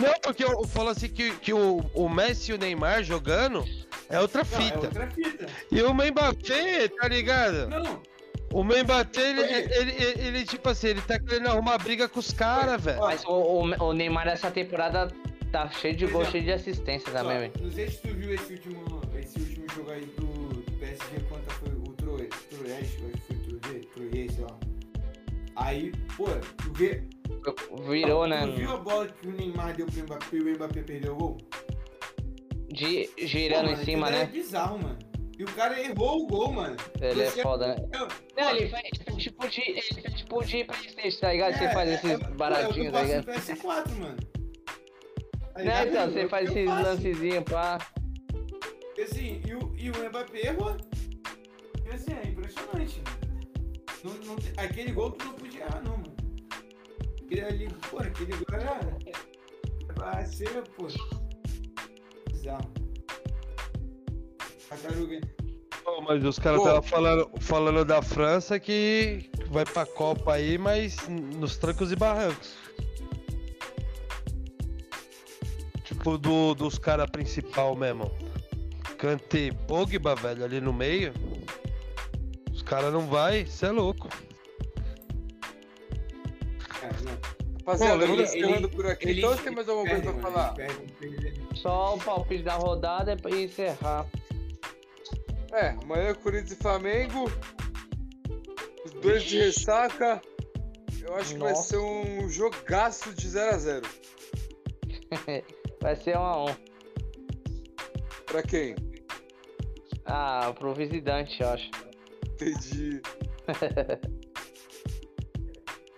[0.00, 3.62] Não, porque eu, eu falo assim que, que o, o Messi e o Neymar jogando
[4.08, 4.78] é outra Não, é fita.
[4.78, 5.46] outra fita.
[5.70, 7.68] E o Mbappé, tá ligado?
[7.68, 8.00] Não,
[8.54, 12.30] O Mbappé, ele, ele, ele, ele, tipo assim, ele tá querendo arrumar briga com os
[12.30, 13.00] caras, velho.
[13.00, 15.08] Mas o, o, o Neymar essa temporada
[15.50, 17.52] tá cheio de gol, exemplo, cheio de assistência só, também, velho.
[17.60, 20.26] não sei se tu viu esse último, esse último jogo aí do,
[20.60, 24.58] do PSG contra foi o Troyes, Troyes, acho que foi Troyes, Troyes, sei lá.
[25.56, 27.02] Aí, pô, tu vê,
[27.90, 28.46] Virou, né?
[28.46, 31.16] tu viu a bola que o Neymar deu pro Mbappé e o Mbappé perdeu o
[31.16, 31.38] gol?
[32.68, 34.32] De, Pô, girando mano, em cima, aquilo É né?
[34.32, 35.13] bizarro, mano.
[35.38, 36.76] E o cara errou o gol, mano.
[37.00, 37.76] Ele é foda, né?
[38.36, 38.82] Não, ele faz
[39.18, 39.60] tipo de.
[39.60, 41.58] Ele faz tipo de Playstation, tá ligado?
[41.58, 43.26] Você É, faz é, esses é, pô, baratinhos, tá ligado?
[43.26, 44.16] no PS4, mano.
[45.54, 47.78] Tá Né, então, você faz esses lancezinhos, pá.
[48.96, 50.76] E assim, e o, e o Mbappé errou.
[51.84, 53.02] E assim, é impressionante.
[54.04, 56.14] Não, não aquele gol tu não podia errar, não, mano.
[57.24, 58.78] Aquele ali, pô, aquele gol era.
[59.94, 60.86] Pra ser, pô.
[62.30, 62.83] Bizarro.
[64.76, 65.20] Tartaruga.
[65.84, 70.96] Pô, Mas os caras estavam falando, falando da França que vai pra Copa aí, mas
[71.08, 72.54] nos trancos e barrancos.
[75.84, 78.10] Tipo, do, dos caras principal mesmo.
[78.96, 81.12] Kanté, Pogba, velho, ali no meio.
[82.52, 84.08] Os caras não vai, cê é louco.
[86.80, 87.34] Cara, não.
[87.58, 89.08] Rapaziada, Pô, vamos ele- ele- por aqui.
[89.08, 90.54] Eles Então, você tem mais alguma coisa pra mano, falar?
[91.54, 94.06] Só o palpite da rodada e encerrar.
[95.54, 97.30] É, amanhã é Corinthians e Flamengo.
[98.84, 100.20] Os dois de ressaca.
[101.00, 101.68] Eu acho que vai Nossa.
[101.68, 103.84] ser um jogaço de 0x0.
[105.80, 106.56] Vai ser um a um.
[108.24, 108.74] Pra quem?
[110.06, 111.70] Ah, pro visitante, eu acho.
[112.26, 113.00] Entendi.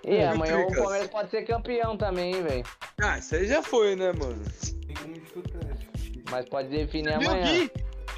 [0.09, 0.73] E É, amanhã o.
[0.73, 2.65] Palmeiras pode ser campeão também, hein, velho.
[3.03, 4.41] Ah, isso aí já foi, né, mano?
[4.87, 6.23] Tem como disputar, discutir.
[6.31, 7.45] Mas pode definir o amanhã.
[7.45, 7.71] Gui?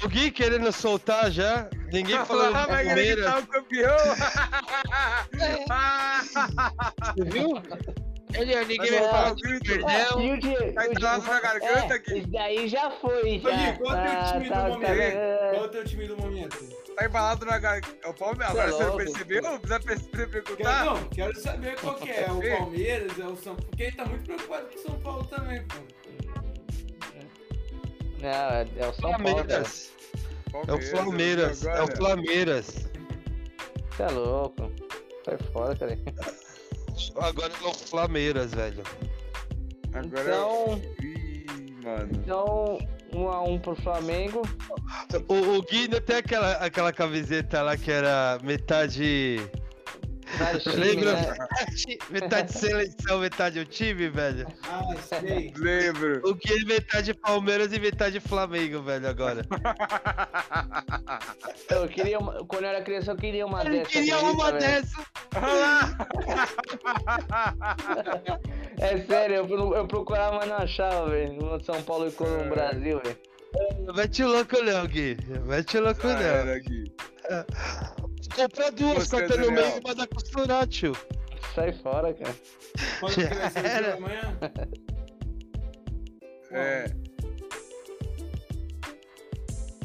[0.03, 1.67] O Gui querendo soltar já.
[1.91, 3.15] Ninguém falando Ah, do vai Palmeiras.
[3.15, 3.97] gritar o campeão!
[7.15, 7.61] Você viu?
[8.33, 10.21] Ele, ninguém Vai falar do perdão.
[10.21, 10.73] E o Diego?
[10.75, 12.17] Vai o entrar Diego- na garganta, é, Gui.
[12.19, 13.49] Isso daí já foi, já.
[13.49, 14.87] Gui, qual é o teu time do tá, momento?
[14.87, 16.79] tá- Qual é o teu time do momento?
[16.95, 17.97] Tá embalado na garganta.
[18.03, 18.51] É o Palmeiras.
[18.53, 19.03] Você é Agora você não louco.
[19.05, 19.41] percebeu?
[19.41, 20.85] Não precisa per- Quero, perguntar?
[20.85, 22.21] não, quero saber qual que é.
[22.27, 22.55] É o Ei.
[22.57, 23.63] Palmeiras, é o São Paulo.
[23.69, 25.75] Porque ele tá muito preocupado com o São Paulo também, pô.
[28.21, 29.45] Não, é, é o São Paulo, cara.
[29.45, 29.91] Palmeiras.
[30.53, 31.65] É o Palmeiras.
[31.65, 31.97] É o.
[31.97, 32.89] Palmeiras.
[33.91, 34.71] Você é louco.
[35.25, 35.97] Sai fora, cara.
[37.17, 38.83] Agora é o Palmeiras, velho.
[39.93, 41.85] Agora Então, é...
[41.85, 42.09] Mano.
[42.13, 42.77] então,
[43.13, 44.41] um a um pro Flamengo.
[45.27, 49.37] O, o Gui ainda tem aquela, aquela camiseta lá que era metade.
[50.75, 51.13] Lembra?
[51.13, 51.35] né?
[52.09, 54.47] Metade seleção, metade o time, velho.
[54.63, 55.51] Ah, sei.
[55.57, 56.21] Lembro.
[56.23, 59.41] O Gui é metade Palmeiras e metade Flamengo, velho, agora.
[61.69, 63.89] Eu queria uma, quando eu era criança, eu queria uma Ele dessa.
[63.91, 64.59] queria acredita, uma velho?
[64.59, 65.05] dessa.
[68.81, 71.57] É sério, eu, eu procurava, mas não achava, velho.
[71.57, 72.45] De São Paulo e com É.
[72.45, 73.17] o Brasil, velho.
[73.95, 75.17] Mete o louco não, Gui.
[75.45, 76.21] Mete o louco Já não.
[76.21, 76.59] era.
[78.35, 79.65] Compra duas, Você, corta no Daniel.
[79.67, 80.95] meio e manda costurar, tio.
[81.55, 82.35] Sai fora, cara.
[82.99, 83.91] Quando que o Era.
[83.91, 84.37] jogo amanhã?
[86.51, 86.85] É.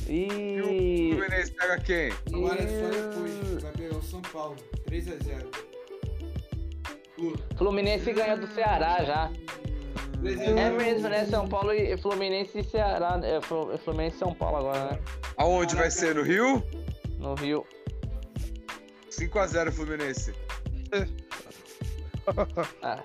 [0.08, 1.12] E o E.
[1.14, 2.12] Fluminense pega quem?
[2.34, 3.62] Agora é só depois.
[3.62, 4.56] Vai pegar o São Paulo.
[4.86, 5.46] 3x0.
[7.56, 9.30] Fluminense ganhou do Ceará já.
[10.22, 10.58] 3x0.
[10.58, 11.24] É mesmo, né?
[11.26, 13.18] São Paulo e Fluminense e Ceará.
[13.22, 14.98] É Flu- Fluminense e São Paulo agora, né?
[15.38, 16.14] Aonde vai ser?
[16.14, 16.62] No Rio?
[17.18, 17.66] No Rio.
[19.18, 20.34] 5x0 Fluminense.
[22.82, 23.02] Ah,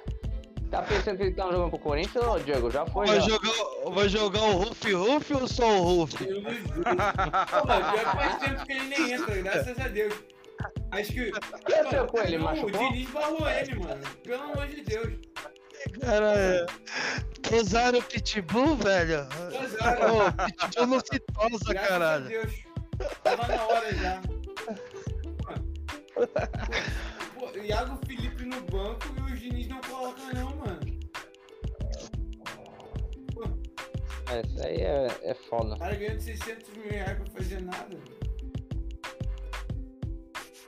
[0.71, 2.69] Tá pensando que ele tá jogando pro Corinthians, ô Diego?
[2.69, 3.27] Já foi, Vai já.
[3.27, 6.23] jogar, vai jogar o Ruff Ruff ou só o Ruff?
[6.23, 6.59] Eu dos dois.
[6.59, 10.13] Pô, que faz tempo que ele nem entra, graças a Deus.
[10.91, 11.21] Acho que.
[11.29, 12.37] O que aconteceu com ele?
[12.37, 12.91] Não, o Machucou?
[12.91, 14.01] Diniz barrou ele, mano.
[14.23, 15.13] Pelo amor de Deus.
[16.01, 16.65] Cara, é.
[17.55, 19.21] Usaram o Pitbull, velho?
[19.23, 22.27] Ô, Pitbull não se tosa, Graças a caralho.
[22.27, 22.53] Deus.
[23.23, 24.21] Tava na hora já.
[27.35, 30.79] Pô, Iago Felipe no banco e o Diniz não coloca não, mano.
[34.31, 35.75] É, Isso aí é, é foda.
[35.75, 37.97] O cara ganhando 600 mil reais pra fazer nada.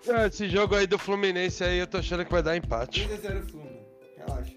[0.10, 3.07] Ah, Esse jogo aí do Fluminense aí, eu tô achando que vai dar empate.
[3.07, 3.69] 3x0 Fluma.
[4.18, 4.53] Relaxa.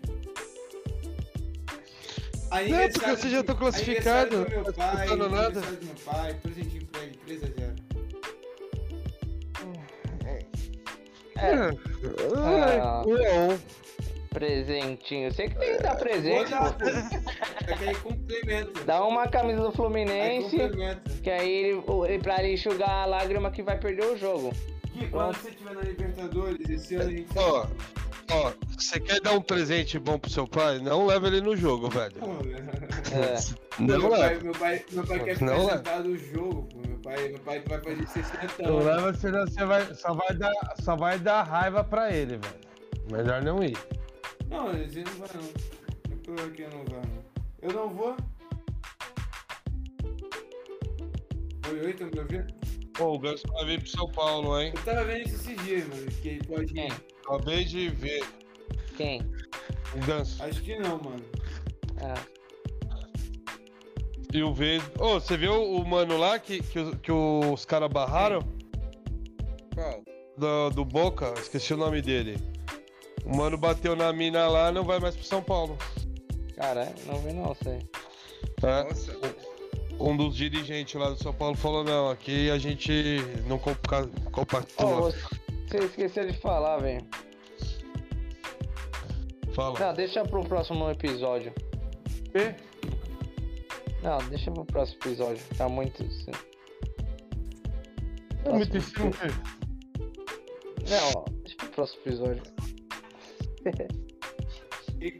[2.70, 5.46] Não, porque vocês já estão classificados, Aniversário do meu não tá pai, disputando nada.
[5.46, 7.63] aniversário do meu pai, presentinho pra ele, 3x0.
[11.44, 11.70] É,
[12.36, 13.02] Ai, Ah.
[14.30, 15.32] presentinho.
[15.32, 16.74] Você que tem que dar presente, Vou dar.
[17.84, 18.84] É complementa.
[18.84, 21.10] Dá uma camisa do Fluminense, complementa.
[21.22, 24.52] que aí ele, ele- pra ele enxugar a lágrima que vai perder o jogo.
[24.94, 27.66] Gui, quando você estiver na Libertadores, esse ano a gente Ó,
[28.30, 30.78] ó, você quer dar um presente bom pro seu pai?
[30.78, 32.12] Não leva ele no jogo, velho.
[32.14, 32.56] Pô, né?
[33.12, 33.82] É.
[33.82, 34.44] Não meu, pai, leva.
[34.44, 35.76] meu, pai, meu pai quer Não leva.
[35.78, 36.93] sentado no jogo, pô.
[37.04, 38.84] Pai, meu pai vai fazer 60 Não anos.
[38.86, 40.52] leva, senão você vai, só, vai dar,
[40.82, 42.60] só vai dar raiva pra ele, velho.
[43.12, 43.76] Melhor não ir.
[44.48, 45.50] Não, ele não vai não.
[46.10, 47.24] Eu tô aqui, eu não vou não.
[47.60, 48.16] Eu não vou.
[51.70, 52.54] Oi, oi, tá me ouvindo?
[52.94, 54.72] Pô, o Ganso vai vir pro São Paulo, hein?
[54.74, 56.86] Eu tava vendo isso esses dias, mano, que ele pode Quem?
[56.86, 56.92] ir.
[57.26, 58.24] Acabei de ver
[58.96, 59.20] Quem?
[59.94, 60.42] o Ganso.
[60.42, 61.24] Acho que não, mano.
[62.00, 62.14] Ah,
[64.34, 64.82] E o Vez.
[64.98, 68.40] Ô, você viu o mano lá que, que, os- que os caras barraram?
[69.74, 70.02] Qual?
[70.36, 71.32] Do, do Boca?
[71.38, 72.36] Esqueci o nome dele.
[73.24, 75.78] O mano bateu na mina lá não vai mais pro São Paulo.
[76.56, 77.78] cara, não vi não, sei.
[78.62, 78.82] É.
[78.82, 79.16] Nossa.
[80.00, 85.12] Um dos dirigentes lá do São Paulo falou, não, aqui a gente não compa compactua.
[85.12, 85.18] você
[85.68, 87.06] você esqueceu de falar, velho.
[89.54, 89.78] Fala.
[89.78, 91.52] Não, deixa pro próximo episódio.
[92.32, 92.54] Quê?
[94.04, 95.42] Não, deixa pro próximo episódio.
[95.56, 96.04] Tá muito.
[98.44, 99.12] É muito estranho.
[100.88, 102.42] Não, deixa pro próximo episódio.
[105.00, 105.18] E-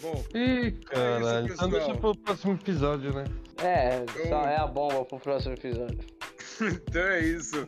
[0.00, 1.46] Bom, Ih, caralho.
[1.46, 3.24] isso, Então deixa pro próximo episódio, né?
[3.58, 5.98] É, só Eu- é a bomba pro próximo episódio.
[6.60, 7.66] então é isso.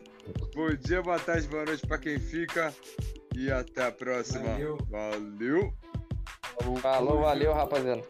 [0.55, 2.73] Bom dia, boa tarde, boa noite pra quem fica.
[3.35, 4.43] E até a próxima.
[4.51, 4.77] Valeu.
[4.89, 5.73] Valeu.
[6.81, 8.03] Falou, valeu, rapaziada.